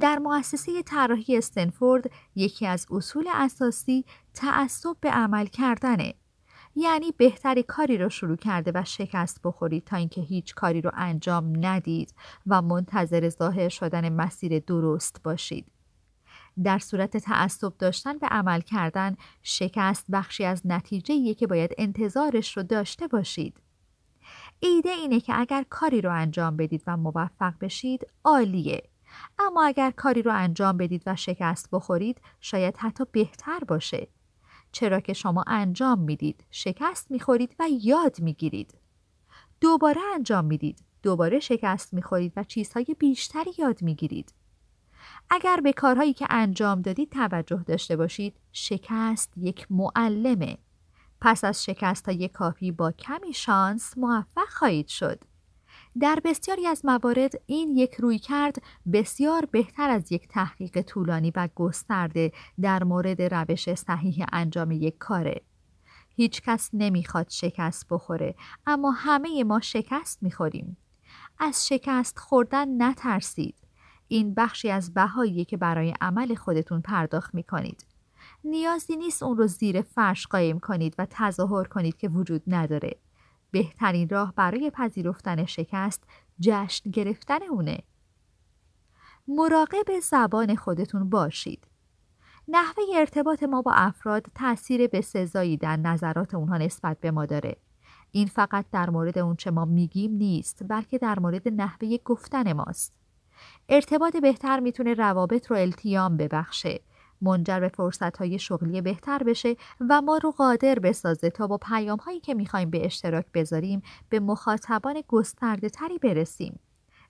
[0.00, 6.14] در مؤسسه طراحی استنفورد یکی از اصول اساسی تعصب به عمل کردنه
[6.80, 11.52] یعنی بهتری کاری رو شروع کرده و شکست بخورید تا اینکه هیچ کاری رو انجام
[11.66, 12.14] ندید
[12.46, 15.66] و منتظر ظاهر شدن مسیر درست باشید.
[16.64, 22.62] در صورت تعصب داشتن به عمل کردن شکست بخشی از نتیجه که باید انتظارش رو
[22.62, 23.60] داشته باشید.
[24.60, 28.82] ایده اینه که اگر کاری رو انجام بدید و موفق بشید عالیه.
[29.38, 34.08] اما اگر کاری رو انجام بدید و شکست بخورید شاید حتی بهتر باشه.
[34.78, 36.44] چرا که شما انجام می‌دید.
[36.50, 38.74] شکست می‌خورید و یاد می‌گیرید.
[39.60, 40.84] دوباره انجام می‌دید.
[41.02, 44.34] دوباره شکست می‌خورید و چیزهای بیشتری یاد می‌گیرید.
[45.30, 50.58] اگر به کارهایی که انجام دادید توجه داشته باشید شکست یک معلمه.
[51.20, 55.20] پس از شکست های کافی با کمی شانس موفق خواهید شد.
[56.00, 58.56] در بسیاری از موارد این یک روی کرد
[58.92, 65.42] بسیار بهتر از یک تحقیق طولانی و گسترده در مورد روش صحیح انجام یک کاره.
[66.16, 68.34] هیچ کس نمی‌خواد شکست بخوره
[68.66, 70.76] اما همه ما شکست می‌خوریم.
[71.38, 73.54] از شکست خوردن نترسید.
[74.08, 77.86] این بخشی از بهایی که برای عمل خودتون پرداخت می‌کنید.
[78.44, 82.96] نیازی نیست اون رو زیر فرش قایم کنید و تظاهر کنید که وجود نداره.
[83.50, 86.02] بهترین راه برای پذیرفتن شکست
[86.40, 87.78] جشن گرفتن اونه.
[89.28, 91.66] مراقب زبان خودتون باشید.
[92.48, 97.56] نحوه ارتباط ما با افراد تاثیر به سزایی در نظرات اونها نسبت به ما داره.
[98.10, 102.92] این فقط در مورد اونچه ما میگیم نیست بلکه در مورد نحوه گفتن ماست.
[103.68, 106.80] ارتباط بهتر می‌تونه روابط رو التیام ببخشه
[107.22, 109.56] منجر به فرصت شغلی بهتر بشه
[109.88, 114.20] و ما رو قادر بسازه تا با پیام هایی که می‌خوایم به اشتراک بذاریم به
[114.20, 116.60] مخاطبان گسترده تری برسیم.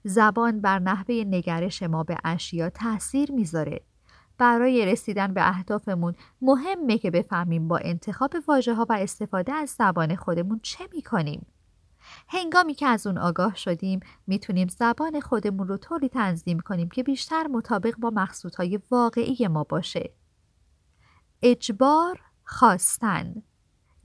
[0.05, 3.81] زبان بر نحوه نگرش ما به اشیا تاثیر می‌ذاره.
[4.39, 10.17] برای رسیدن به اهدافمون مهمه که بفهمیم با انتخاب واژه ها و استفاده از زبان
[10.17, 11.47] خودمون چه می‌کنیم.
[12.29, 17.47] هنگامی که از اون آگاه شدیم می‌تونیم زبان خودمون رو طوری تنظیم کنیم که بیشتر
[17.47, 20.11] مطابق با مقصودهای واقعی ما باشه.
[21.43, 23.43] اجبار خواستن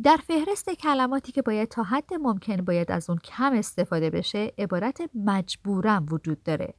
[0.04, 5.10] در فهرست کلماتی که باید تا حد ممکن باید از اون کم استفاده بشه عبارت
[5.16, 6.74] مجبورم وجود داره.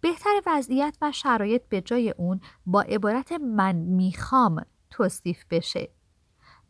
[0.00, 5.95] بهتر وضعیت و شرایط به جای اون با عبارت من می‌خوام توصیف بشه.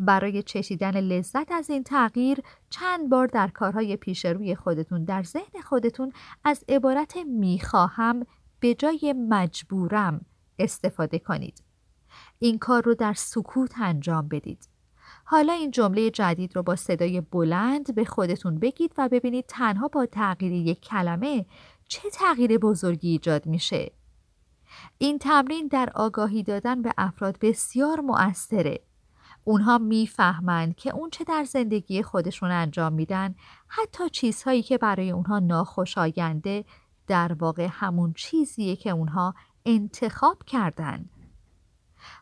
[0.00, 2.38] برای چشیدن لذت از این تغییر
[2.70, 6.12] چند بار در کارهای پیش روی خودتون در ذهن خودتون
[6.44, 8.26] از عبارت می‌خواهم
[8.60, 10.26] به جای مجبورم
[10.58, 11.62] استفاده کنید.
[12.38, 14.68] این کار رو در سکوت انجام بدید.
[15.24, 20.06] حالا این جمله جدید رو با صدای بلند به خودتون بگید و ببینید تنها با
[20.06, 21.46] تغییر یک کلمه
[21.88, 23.92] چه تغییر بزرگی ایجاد میشه.
[24.98, 28.80] این تمرین در آگاهی دادن به افراد بسیار مؤثره.
[29.48, 33.34] اونها می‌فهمند که اون چه در زندگی خودشون انجام میدن
[33.68, 36.64] حتی چیزهایی که برای اونها ناخوشاینده
[37.06, 39.34] در واقع همون چیزیه که اونها
[39.66, 41.10] انتخاب کردن.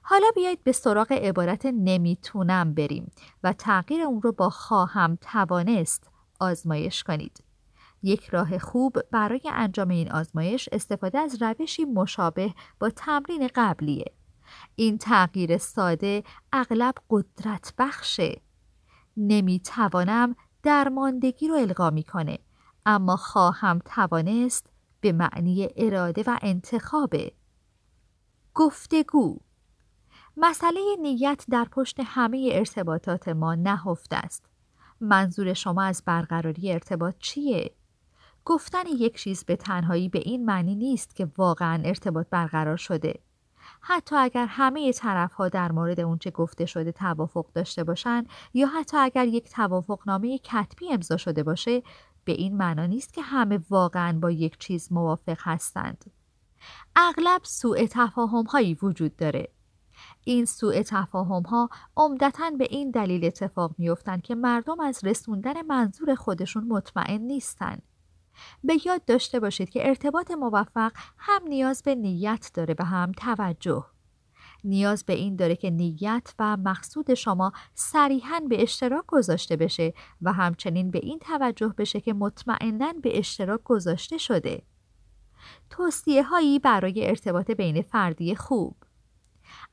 [0.03, 3.11] حالا بیایید به سراغ عبارت نمی‌تونم بریم
[3.43, 6.11] و تغییر اون رو با خواهم توانست
[6.41, 7.45] آزمایش کنید.
[8.03, 14.13] یک راه خوب برای انجام این آزمایش استفاده از روشی مشابه با تمرین قبلیه.
[14.77, 18.41] این تغییر ساده اغلب قدرت بخشه.
[19.17, 22.39] نمی‌توانم درماندگی رو القا می‌کنه
[22.87, 24.67] اما خواهم توانست
[25.01, 27.33] به معنی اراده و انتخابه.
[28.55, 29.39] گفتگو
[30.37, 34.47] مسئله نیت در پشت همه ارتباطات ما نهفته است.
[35.01, 37.75] منظور شما از برقراری ارتباط چیه؟
[38.45, 43.21] گفتن یک چیز به تنهایی به این معنی نیست که واقعا ارتباط برقرار شده.
[43.87, 48.97] حتی اگر همه طرف ها در مورد اونچه گفته شده توافق داشته باشند یا حتی
[48.97, 51.83] اگر یک توافقنامه کتبی امضا شده باشه
[52.25, 56.05] به این معنا نیست که همه واقعا با یک چیز موافق هستند.
[56.97, 59.49] اغلب سوء تفاهم هایی وجود داره.
[60.25, 66.15] این سوء تفاهم ها عمدتا به این دلیل اتفاق میافتند که مردم از رسوندن منظور
[66.15, 67.83] خودشون مطمئن نیستند.
[68.65, 73.85] به یاد داشته باشید که ارتباط موفق هم نیاز به نیت داره و هم توجه.
[74.65, 80.33] نیاز به این داره که نیت و مقصود شما صریحا به اشتراک گذاشته بشه و
[80.33, 84.63] همچنین به این توجه بشه که مطمئنا به اشتراک گذاشته شده.
[85.71, 88.77] توصیه هایی برای ارتباط بین فردی خوب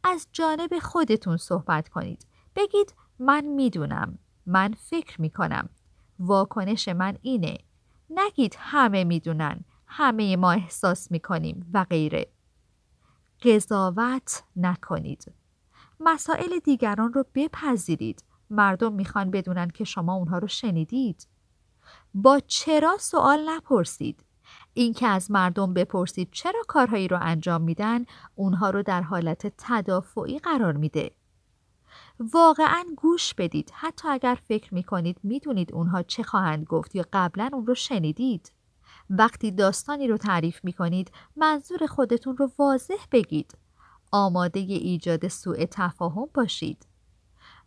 [0.04, 2.28] از جانب خودتون صحبت کنید.
[2.56, 4.20] بگید من می‌دونم.
[4.46, 5.70] من فکر می‌کنم.
[6.20, 7.58] واکنش من اینه.
[8.16, 9.66] نگید همه می‌دونن.
[9.88, 12.32] همه ما احساس می‌کنیم و غیره.
[13.42, 15.34] قضاوت نکنید.
[16.00, 18.24] مسائل دیگران رو بپذیرید.
[18.50, 21.28] مردم می‌خوان بدونن که شما اونها رو شنیدید.
[22.14, 24.26] با چرا سوال نپرسید.
[24.74, 30.74] اینکه از مردم بپرسید چرا کارهایی رو انجام میدن اونها رو در حالت تدافعی قرار
[30.74, 31.12] میده.
[32.34, 37.66] واقعا گوش بدید حتی اگر فکر می‌کنید می‌دونید اونها چه خواهند گفت یا قبلا اون
[37.66, 38.52] رو شنیدید.
[39.10, 43.58] وقتی داستانی رو تعریف می کنید منظور خودتون رو واضح بگید.
[44.12, 46.88] آماده ایجاد سوء تفاهم باشید.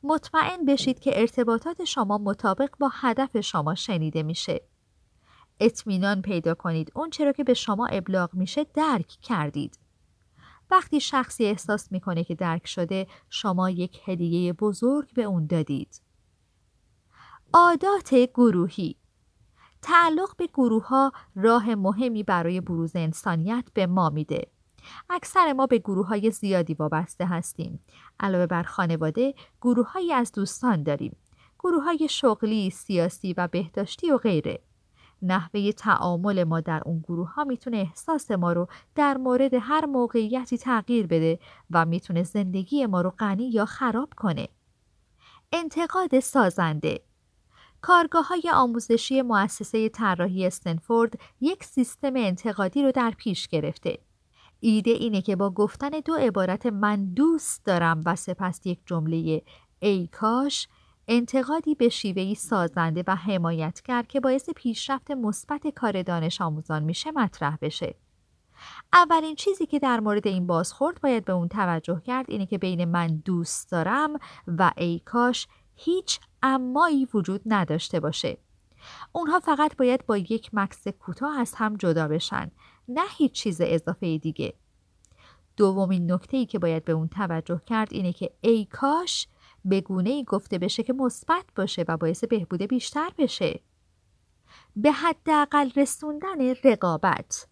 [0.03, 4.61] مطمئن بشید که ارتباطات شما مطابق با هدف شما شنیده میشه.
[5.61, 9.84] اطمینان پیدا کنید اون چرا که به شما ابلاغ میشه درک کردید.
[10.75, 16.03] وقتی شخصی احساس می‌کنه که درک شده شما یک هدیه بزرگ به اون دادید.
[17.53, 18.97] عادات گروهی
[19.83, 24.51] تعلق به گروه ها راه مهمی برای بروز انسانیت به ما میده.
[25.11, 27.81] اکثر ما به گروه های زیادی وابسته هستیم.
[28.21, 31.17] علاوه بر خانواده، گروه های از دوستان داریم.
[31.59, 34.63] گروه های شغلی، سیاسی و بهداشتی و غیره.
[35.25, 40.59] نحوه تعامل ما در اون گروه ها می‌تونه احساس ما رو در مورد هر موقعیتی
[40.59, 41.39] تغییر بده
[41.71, 44.49] و می‌تونه زندگی ما رو غنی یا خراب کنه.
[45.53, 47.01] انتقاد سازنده
[47.81, 53.99] کارگاه های آموزشی مؤسسه طراحی استنفورد یک سیستم انتقادی رو در پیش گرفته.
[54.61, 59.43] ایده اینه که با گفتن دو عبارت من دوست دارم و سپس یک جمله
[59.81, 60.69] ای کاش
[61.09, 67.57] انتقادی به شیوهی سازنده و حمایتگر که باعث پیشرفت مثبت کار دانش آموزان میشه مطرح
[67.61, 67.95] بشه.
[68.93, 72.85] اولین چیزی که در مورد این بازخورد باید به اون توجه کرد اینه که بین
[72.85, 78.39] من دوست دارم و ای کاش هیچ امایی وجود نداشته باشه.
[79.13, 82.51] اونها فقط باید با یک مکس کوتاه از هم جدا بشن
[82.89, 84.55] نه هیچ چیز اضافه دیگه.
[85.57, 89.29] دومین نکته ای که باید به اون توجه کرد اینه که ای کاش
[89.65, 93.61] به گونه ای گفته بشه که مثبت باشه و باعث بهبود بیشتر بشه.
[94.77, 97.49] به حداقل رسوندن رقابت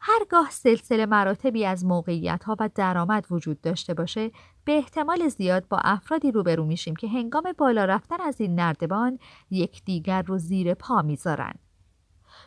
[0.00, 4.30] هرگاه سلسله مراتبی از موقعیت ها و درآمد وجود داشته باشه
[4.64, 9.18] به احتمال زیاد با افرادی روبرو میشیم که هنگام بالا رفتن از این نردبان
[9.50, 11.54] یکدیگر رو زیر پا می‌ذارن.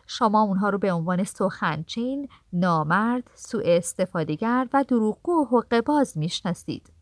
[0.06, 6.92] شما اونها رو به عنوان سخنچین، نامرد، سوء استفادهگر و دروغگو و حقوق باز می‌شناسید.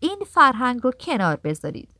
[0.00, 1.90] این فرهنگ رو کنار بذارید.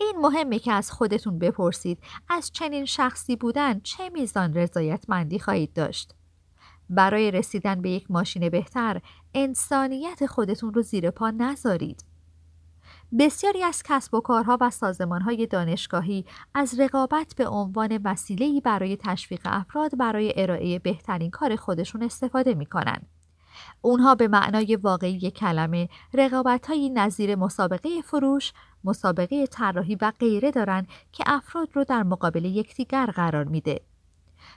[0.00, 6.14] این مهمه که از خودتون بپرسید از چنین شخصی بودن چه میزان رضایتمندی خواهید داشت.
[6.90, 9.00] برای رسیدن به یک ماشین بهتر
[9.34, 12.04] انسانیت خودتون رو زیر پا نذارید.
[13.18, 19.40] بسیاری از کسب و کارها و سازمانهای دانشگاهی از رقابت به عنوان وسیله‌ای برای تشویق
[19.44, 23.06] افراد برای ارائه بهترین کار خودشون استفاده می‌کنند.
[23.80, 28.52] اونها به معنای واقعی کلمه رقابت های نظیر مسابقه فروش،
[28.84, 33.80] مسابقه طراحی و غیره دارن که افراد رو در مقابل یکدیگر قرار میده.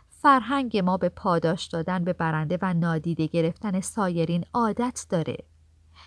[0.10, 5.38] فرهنگ ما به پاداش دادن به برنده و نادیده گرفتن سایرین عادت داره.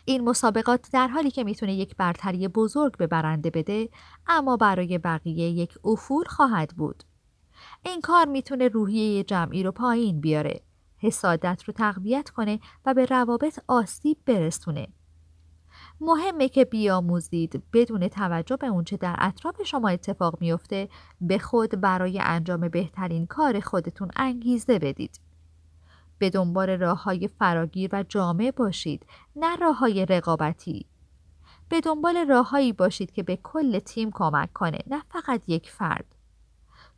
[0.04, 3.88] این مسابقات در حالی که می‌تونه یک برتری بزرگ به برنده بده
[4.26, 7.04] اما برای بقیه یک افول خواهد بود.
[7.84, 10.60] این کار می‌تونه روحیه جمعی رو پایین بیاره.
[11.02, 14.88] حسادت رو تقویت کنه و به روابط آسیب برسونه.
[16.00, 20.88] مهمه که بیاموزید بدون توجه به اونچه در اطراف شما اتفاق میفته
[21.20, 25.20] به خود برای انجام بهترین کار خودتون انگیزه بدید.
[26.18, 30.86] به دنبال راه های فراگیر و جامع باشید نه راه های رقابتی.
[31.68, 36.11] به دنبال راههایی باشید که به کل تیم کمک کنه نه فقط یک فرد.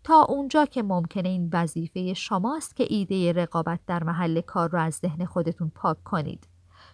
[0.05, 4.95] تا اونجا که ممکنه این وظیفه شماست که ایده رقابت در محل کار رو از
[4.95, 6.49] ذهن خودتون پاک کنید.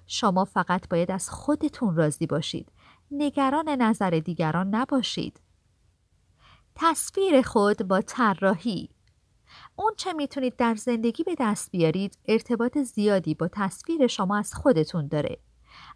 [0.07, 2.73] شما فقط باید از خودتون راضی باشید.
[3.11, 5.41] نگران نظر دیگران نباشید.
[6.75, 8.89] تصویر خود با طراحی
[9.77, 15.09] اون چه می‌تونید در زندگی به دست بیارید ارتباط زیادی با تصویر شما از خودتون
[15.09, 15.39] داره.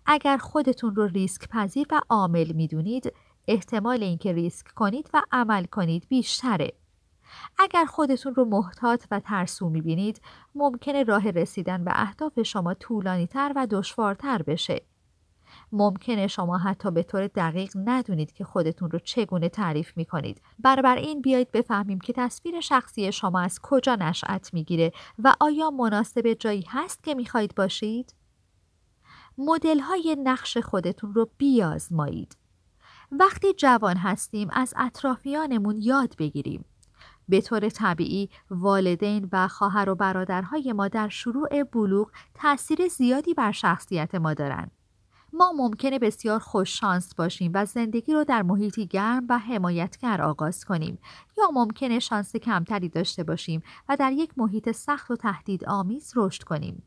[0.07, 3.13] اگر خودتون رو ریسک پذیر و عامل می‌دونید
[3.49, 6.73] احتمال اینکه ریسک کنید و عمل کنید بیشتره.
[7.59, 10.21] اگر خودتون رو محتاط و ترسو می‌بینید
[10.55, 14.83] ممکنه راه رسیدن به اهداف شما طولانی تر و دشوارتر بشه.
[15.73, 20.43] ممکنه شما حتی به طور دقیق ندونید که خودتون رو چگونه تعریف می کنید.
[20.59, 26.33] برابر این بیایید بفهمیم که تصویر شخصی شما از کجا نشأت می‌گیره و آیا مناسب
[26.33, 28.15] جایی هست که می‌خواهید باشید؟
[29.39, 32.37] مدل های نقش خودتون رو بیازمایید.
[33.13, 36.65] وقتی جوان هستیم از اطرافیانمون یاد بگیریم.
[37.29, 43.53] به طور طبیعی والدین و خواهر و برادرهای ما در شروع بلوغ تاثیر زیادی بر
[43.53, 44.71] شخصیت ما دارند.
[45.33, 50.65] ما ممکنه بسیار خوش شانس باشیم و زندگی رو در محیطی گرم و حمایتگر آغاز
[50.65, 50.99] کنیم
[51.39, 56.43] یا ممکنه شانس کمتری داشته باشیم و در یک محیط سخت و تهدید آمیز رشد
[56.43, 56.83] کنیم.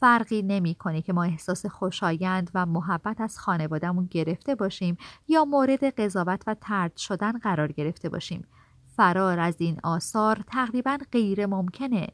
[0.00, 4.96] فرقی نمی‌کنه که ما احساس خوشایند و محبت از خانوادهمون گرفته باشیم
[5.28, 8.46] یا مورد قضاوت و ترد شدن قرار گرفته باشیم.
[9.00, 12.08] فرار از این آثار تقریبا غیر ممکنه.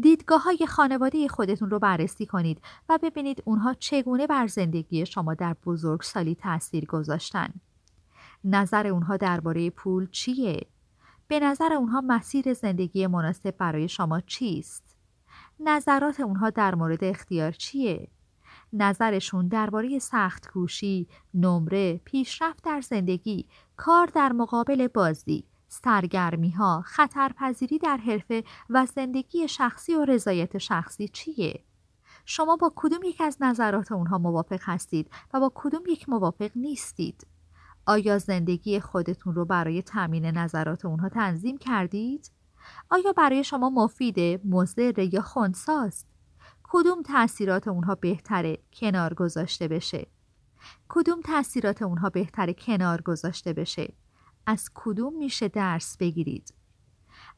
[0.00, 5.56] دیدگاه های خانواده خودتون رو بررسی کنید و ببینید اونها چگونه بر زندگی شما در
[5.66, 7.48] بزرگسالی تاثیر گذاشتن.
[8.44, 10.66] نظر اونها درباره پول چیه؟
[11.28, 14.96] به نظر اونها مسیر زندگی مناسب برای شما چیست؟
[15.60, 18.08] نظرات اونها در مورد اختیار چیه؟
[18.72, 25.44] نظرشون درباره سخت کوشی، نمره، پیشرفت در زندگی، کار در مقابل بازی،
[25.74, 31.64] سرگرمی ها، خطرپذیری در حرفه و زندگی شخصی و رضایت شخصی چیه؟
[32.24, 37.26] شما با کدوم یک از نظرات اونها موافق هستید و با کدوم یک موافق نیستید؟
[37.86, 42.30] آیا زندگی خودتون رو برای تامین نظرات اونها تنظیم کردید؟
[42.90, 46.06] آیا برای شما مفیده، مضر یا خونساست؟
[46.62, 50.06] کدوم تاثیرات اونها بهتره کنار گذاشته بشه؟
[50.88, 53.94] کدوم تاثیرات اونها بهتره کنار گذاشته بشه؟
[54.46, 56.54] از کدوم میشه درس بگیرید؟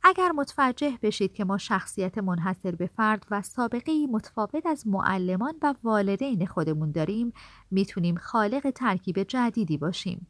[0.02, 5.74] اگر متوجه بشید که ما شخصیت منحصر به فرد و سابقه متفاوت از معلمان و
[5.82, 7.32] والدین خودمون داریم
[7.70, 10.26] می‌تونیم خالق ترکیب جدیدی باشیم.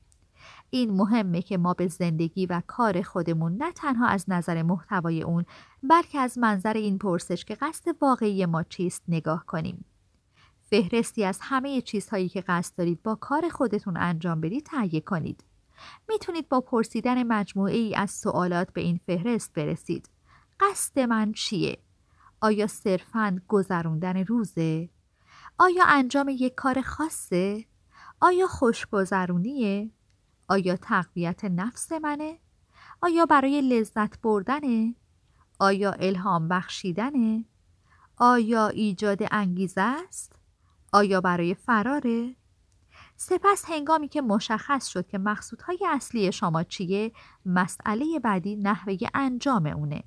[0.70, 5.45] این مهمه که ما به زندگی و کار خودمون نه تنها از نظر محتوای اون
[5.83, 9.85] بلکه از منظر این پرسش که قصد واقعی ما چیست نگاه کنیم.
[10.61, 15.45] فهرستی از همه چیزهایی که قصد دارید با کار خودتون انجام بدید تهیه کنید.
[16.09, 20.09] می‌تونید با پرسیدن مجموعه ای از سوالات به این فهرست برسید.
[20.61, 21.79] قصد من چیه؟
[22.41, 24.89] آیا صرفاً گذروندن روزه؟
[25.59, 27.64] آیا انجام یک کار خاصه؟
[28.20, 29.91] آیا خوشگذرونیه؟
[30.49, 32.39] آیا تقویت نفس منه؟
[33.01, 34.95] آیا برای لذت بردنه؟
[35.59, 37.45] آیا الهام بخشیدنه؟
[38.16, 40.33] آیا ایجاد انگیزه است؟
[40.93, 42.37] آیا برای فراره؟
[43.17, 47.12] سپس هنگامی که مشخص شد که مقصودهای اصلی شما چیه
[47.47, 50.03] مسئله بعدی نحوه انجام اونه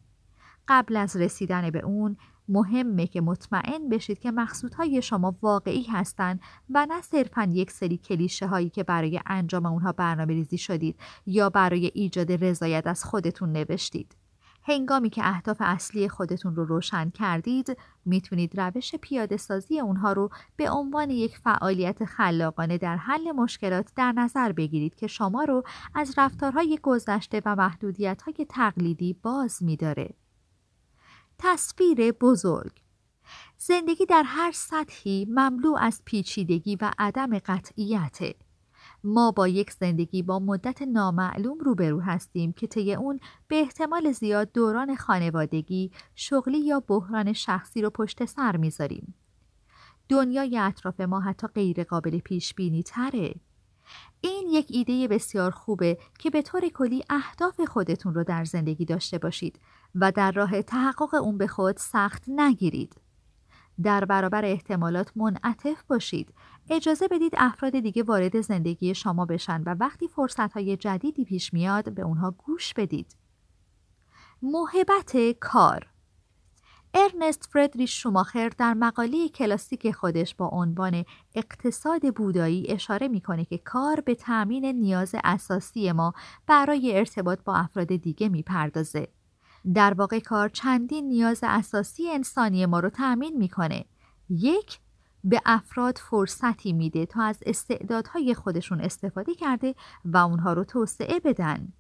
[0.68, 2.18] قبل از رسیدن به اون
[2.50, 6.40] مهمه که مطمئن بشید که مقصودهای شما واقعی هستند
[6.70, 11.50] و نه صرفا یک سری کلیشه هایی که برای انجام اونها برنامه ریزی شدید یا
[11.50, 14.16] برای ایجاد رضایت از خودتون نوشتید.
[14.64, 20.72] هنگامی که اهداف اصلی خودتون رو روشن کردید می‌تونید روش پیاده سازی اونها رو به
[20.72, 25.64] عنوان یک فعالیت خلاقانه در حل مشکلات در نظر بگیرید که شما رو
[25.96, 30.14] از رفتارهای گذشته و محدودیتهای تقلیدی باز میداره.
[31.38, 32.72] تصویر بزرگ
[33.58, 38.36] زندگی در هر سطحی مملو از پیچیدگی و عدم قطعیته.
[39.04, 44.52] ما با یک زندگی با مدت نامعلوم روبرو هستیم که طی اون به احتمال زیاد
[44.52, 49.14] دوران خانوادگی، شغلی یا بحران شخصی رو پشت سر می‌ذاریم.
[50.10, 53.36] دنیای اطراف ما حتی غیر قابل پیش بینی تره.
[54.22, 59.18] این یک ایده بسیار خوبه که به طور کلی اهداف خودتون رو در زندگی داشته
[59.18, 59.60] باشید
[59.96, 63.02] و در راه تحقق اون به خود سخت نگیرید.
[63.84, 66.34] در برابر احتمالات منعطف باشید
[66.70, 71.94] اجازه بدید افراد دیگه وارد زندگی شما بشن و وقتی فرصت های جدیدی پیش میاد
[71.94, 73.16] به اونها گوش بدید.
[74.42, 75.88] محبت کار
[76.94, 81.06] ارنست فردریش شوماخر در مقاله کلاسیک خودش با عنوان
[81.36, 86.14] اقتصاد بودایی اشاره می‌کنه که کار به تأمین نیاز اساسی ما
[86.48, 89.08] برای ارتباط با افراد دیگه می‌پردازه.
[89.74, 93.86] در واقع کار چندین نیاز اساسی انسانی ما رو تأمین می‌کنه.
[94.30, 94.80] یک
[95.24, 101.74] به افراد فرصتی میده تا از استعدادهای خودشون استفاده کرده و اونها رو توسعه بدن.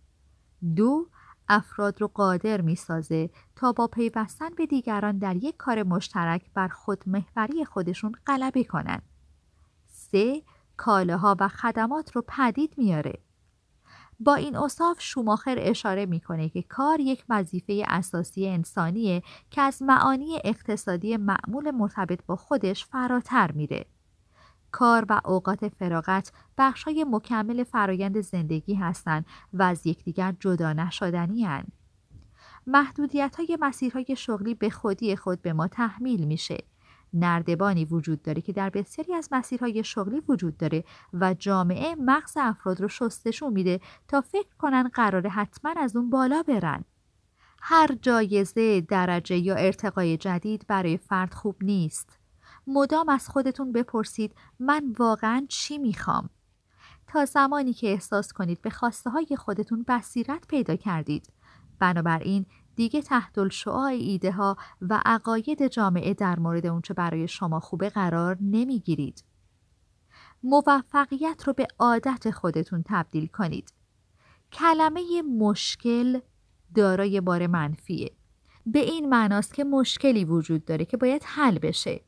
[0.76, 1.08] دو
[1.50, 7.66] افراد رو قادر می‌سازه تا با پیوستن به دیگران در یک کار مشترک بر خودمحوری
[7.66, 9.04] خودشون غلبه کنند.
[9.88, 10.44] سه
[10.78, 13.14] کالاها و خدمات رو پدید میاره.
[14.20, 20.40] با این اصاف شوماخر اشاره می‌کنه که کار یک وظیفه اساسی انسانیه که از معانی
[20.44, 23.86] اقتصادی معمول مرتبط با خودش فراتر میره.
[24.72, 31.66] کار و اوقات فراغت بخشای مکمل فرایند زندگی هستند و از یکدیگر جدا نشدنی هن.
[32.68, 36.58] محدودیت های مسیرهای شغلی به خودی خود به ما تحمیل میشه.
[37.14, 40.84] نردبانی وجود داره که در بسیاری از مسیرهای شغلی وجود داره
[41.14, 46.44] و جامعه مغز افراد رو شستشون میده تا فکر کنن قرار حتما از اون بالا
[46.44, 46.86] برن.
[47.62, 52.20] هر جایزه، درجه یا ارتقای جدید برای فرد خوب نیست.
[52.68, 56.30] مدام از خودتون بپرسید من واقعا چی می‌خوام؟
[57.08, 61.34] تا زمانی که احساس کنید به خواسته های خودتون بصیرت پیدا کردید.
[61.80, 62.46] بنابراین
[62.80, 68.38] دیگه تحت الشعاع ایده ها و عقاید جامعه در مورد اونچه برای شما خوبه قرار
[68.42, 69.24] نمی‌گیرید.
[70.44, 73.74] موفقیت رو به عادت خودتون تبدیل کنید.
[74.52, 76.20] کلمه مشکل
[76.76, 78.12] دارای بار منفیه.
[78.66, 82.02] به این معناست که مشکلی وجود داره که باید حل بشه.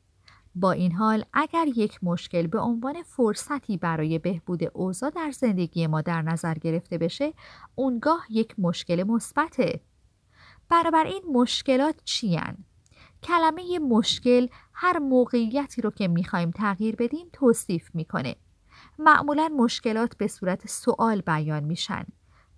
[0.54, 6.00] با این حال اگر یک مشکل به عنوان فرصتی برای بهبود اوضاع در زندگی ما
[6.00, 7.32] در نظر گرفته بشه
[7.74, 9.80] اونگاه یک مشکل مثبته
[10.80, 12.56] این مشکلات چیان
[13.22, 18.36] کلمه مشکل هر موقعیتی رو که می‌خوایم تغییر بدیم توصیف می‌کنه
[18.98, 22.04] معمولا مشکلات به صورت سوال بیان میشن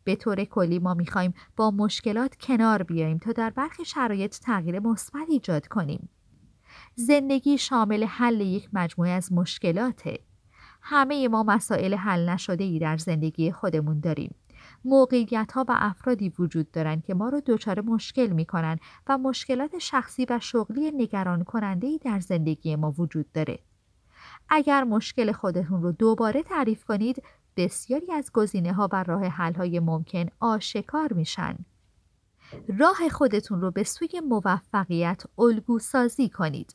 [0.04, 5.26] به طور کلی ما می‌خوایم با مشکلات کنار بیاییم تا در برخی شرایط تغییر مثبت
[5.28, 6.08] ایجاد کنیم
[6.94, 10.18] زندگی شامل حل یک مجموعه از مشکلاته.
[10.82, 14.34] همه ما مسائل حل نشده ای در زندگی خودمون داریم.
[14.84, 19.78] موقعیت ها و افرادی وجود دارند که ما رو دچار مشکل می کنند و مشکلات
[19.78, 23.58] شخصی و شغلی نگران کننده ای در زندگی ما وجود داره.
[24.48, 27.22] اگر مشکل خودتون رو دوباره تعریف کنید
[27.56, 31.56] بسیاری از گزینه ها و راه حل های ممکن آشکار میشن.
[32.78, 36.74] راه خودتون رو به سوی موفقیت الگو سازی کنید.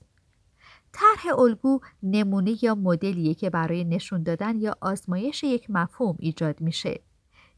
[0.91, 7.01] طرح الگو نمونه یا مدلیه که برای نشون دادن یا آزمایش یک مفهوم ایجاد میشه.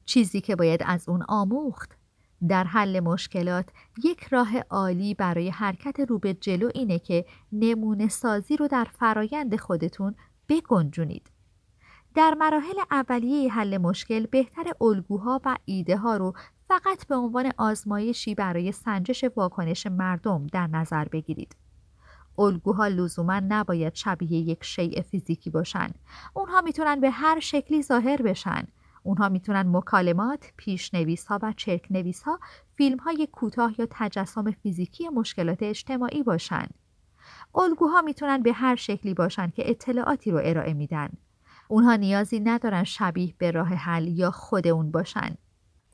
[0.05, 1.97] چیزی که باید از اون آموخت.
[2.47, 3.69] در حل مشکلات
[4.03, 9.55] یک راه عالی برای حرکت رو به جلو اینه که نمونه سازی رو در فرایند
[9.55, 10.15] خودتون
[10.49, 11.31] بگنجونید.
[12.15, 16.33] در مراحل اولیه حل مشکل بهتر الگوها و ایده ها رو
[16.67, 21.55] فقط به عنوان آزمایشی برای سنجش واکنش مردم در نظر بگیرید.
[22.37, 25.89] الگوها لزوما نباید شبیه یک شیء فیزیکی باشن.
[26.33, 28.67] اونها می‌تونن به هر شکلی ظاهر بشن.
[29.03, 32.39] اونها می‌تونن مکالمات، پیشنویس ها و چرک نویس ها،
[32.75, 36.67] فیلم های کوتاه یا تجسم فیزیکی مشکلات اجتماعی باشن.
[37.55, 41.09] الگوها می‌تونن به هر شکلی باشن که اطلاعاتی رو ارائه میدن.
[41.67, 45.35] اونها نیازی ندارن شبیه به راه حل یا خود اون باشن.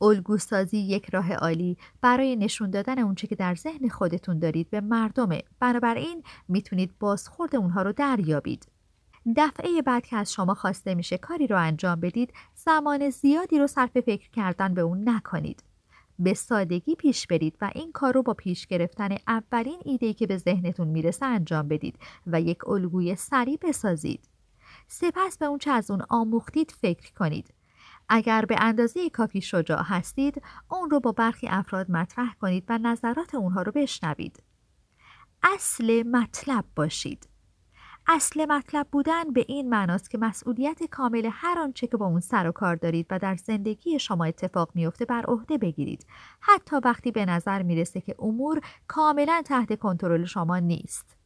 [0.02, 5.44] الگوسازی یک راه عالی برای نشون دادن اونچه که در ذهن خودتون دارید به مردمه
[5.60, 8.68] بنابراین می‌تونید بازخورد اونها رو دریابید
[9.36, 14.00] دفعه بعد که از شما خواسته میشه کاری رو انجام بدید زمان زیادی رو صرف
[14.00, 15.64] فکر کردن به اون نکنید.
[16.20, 20.38] به سادگی پیش برید و این کار رو با پیش گرفتن اولین ایدهی که به
[20.38, 24.30] ذهنتون می‌رسه انجام بدید و یک الگوی سریع بسازید.
[24.88, 27.54] سپس به اون چه از اون آموختید فکر کنید.
[28.10, 33.36] اگر به اندازه کافی شجاع هستید اون رو با برخی افراد مطرح کنید و نظرات
[33.36, 34.44] اونها رو بشنوید.
[35.44, 37.28] اصل مطلب باشید.
[38.10, 42.48] اصل مطلب بودن به این معناست که مسئولیت کامل هر آنچه که با اون سر
[42.48, 46.06] و کار دارید و در زندگی شما اتفاق میفته بر عهده بگیرید.
[46.40, 51.18] حتی وقتی به نظر می‌رسه که امور کاملا تحت کنترل شما نیست.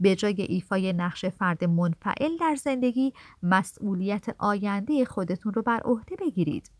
[0.00, 6.70] به جای ایفای نقش فرد منفعل در زندگی مسئولیت آینده خودتون رو بر عهده بگیرید.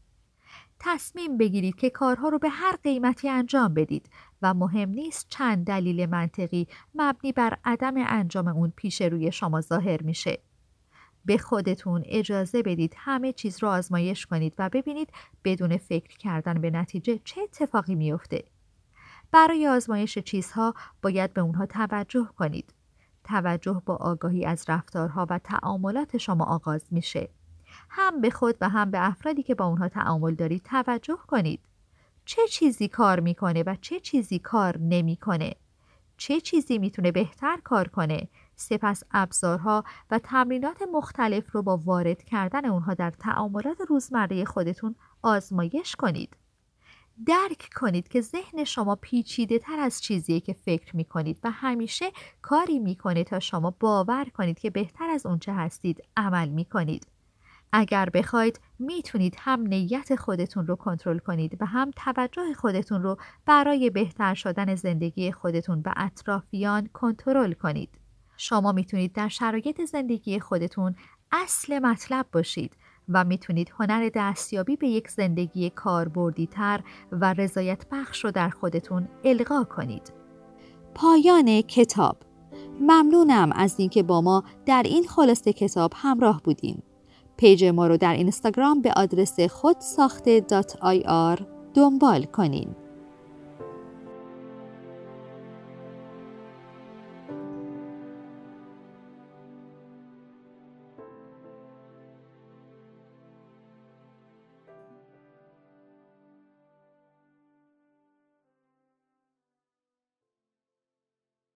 [0.78, 4.09] تصمیم بگیرید که کارها رو به هر قیمتی انجام بدید.
[4.43, 10.03] و مهم نیست چند دلیل منطقی مبنی بر عدم انجام اون پیش روی شما ظاهر
[10.03, 10.38] میشه.
[11.24, 15.12] به خودتون اجازه بدید همه چیز رو آزمایش کنید و ببینید
[15.45, 18.45] بدون فکر کردن به نتیجه چه اتفاقی میافته.
[19.32, 22.74] برای آزمایش چیزها باید به اونها توجه کنید.
[23.24, 27.28] توجه با آگاهی از رفتارها و تعاملات شما آغاز میشه.
[27.88, 31.61] هم به خود و هم به افرادی که با اونها تعامل دارید توجه کنید.
[32.31, 35.55] چه چیزی کار می‌کنه و چه چیزی کار نمی‌کنه؟
[36.16, 42.64] چه چیزی می‌تونه بهتر کار کنه؟ سپس ابزارها و تمرینات مختلف رو با وارد کردن
[42.64, 46.37] اونها در تعاملات روزمره خودتون آزمایش کنید.
[47.26, 52.11] درک کنید که ذهن شما پیچیده تر از چیزیه که فکر می کنید و همیشه
[52.43, 57.07] کاری می‌کنه تا شما باور کنید که بهتر از اونچه هستید عمل می کنید.
[57.73, 63.16] اگر بخواید می‌تونید هم نیت خودتون رو کنترل کنید و هم توجه خودتون رو
[63.47, 67.91] برای بهتر شدن زندگی خودتون و اطرافیان کنترل کنید.
[68.37, 70.95] شما می‌تونید در شرایط زندگی خودتون
[71.33, 72.77] اصل مطلب باشید
[73.09, 76.81] و می‌تونید هنر دستیابی به یک زندگی کاربردی تر
[77.12, 80.12] و رضایت بخش رو در خودتون القا کنید.
[80.95, 82.16] پایان کتاب
[82.81, 86.83] ممنونم از اینکه با ما در این خلاصه کتاب همراه بودیم.
[87.41, 89.76] پیج ما رو در اینستاگرام به آدرس خود
[91.74, 92.76] دنبال کنین.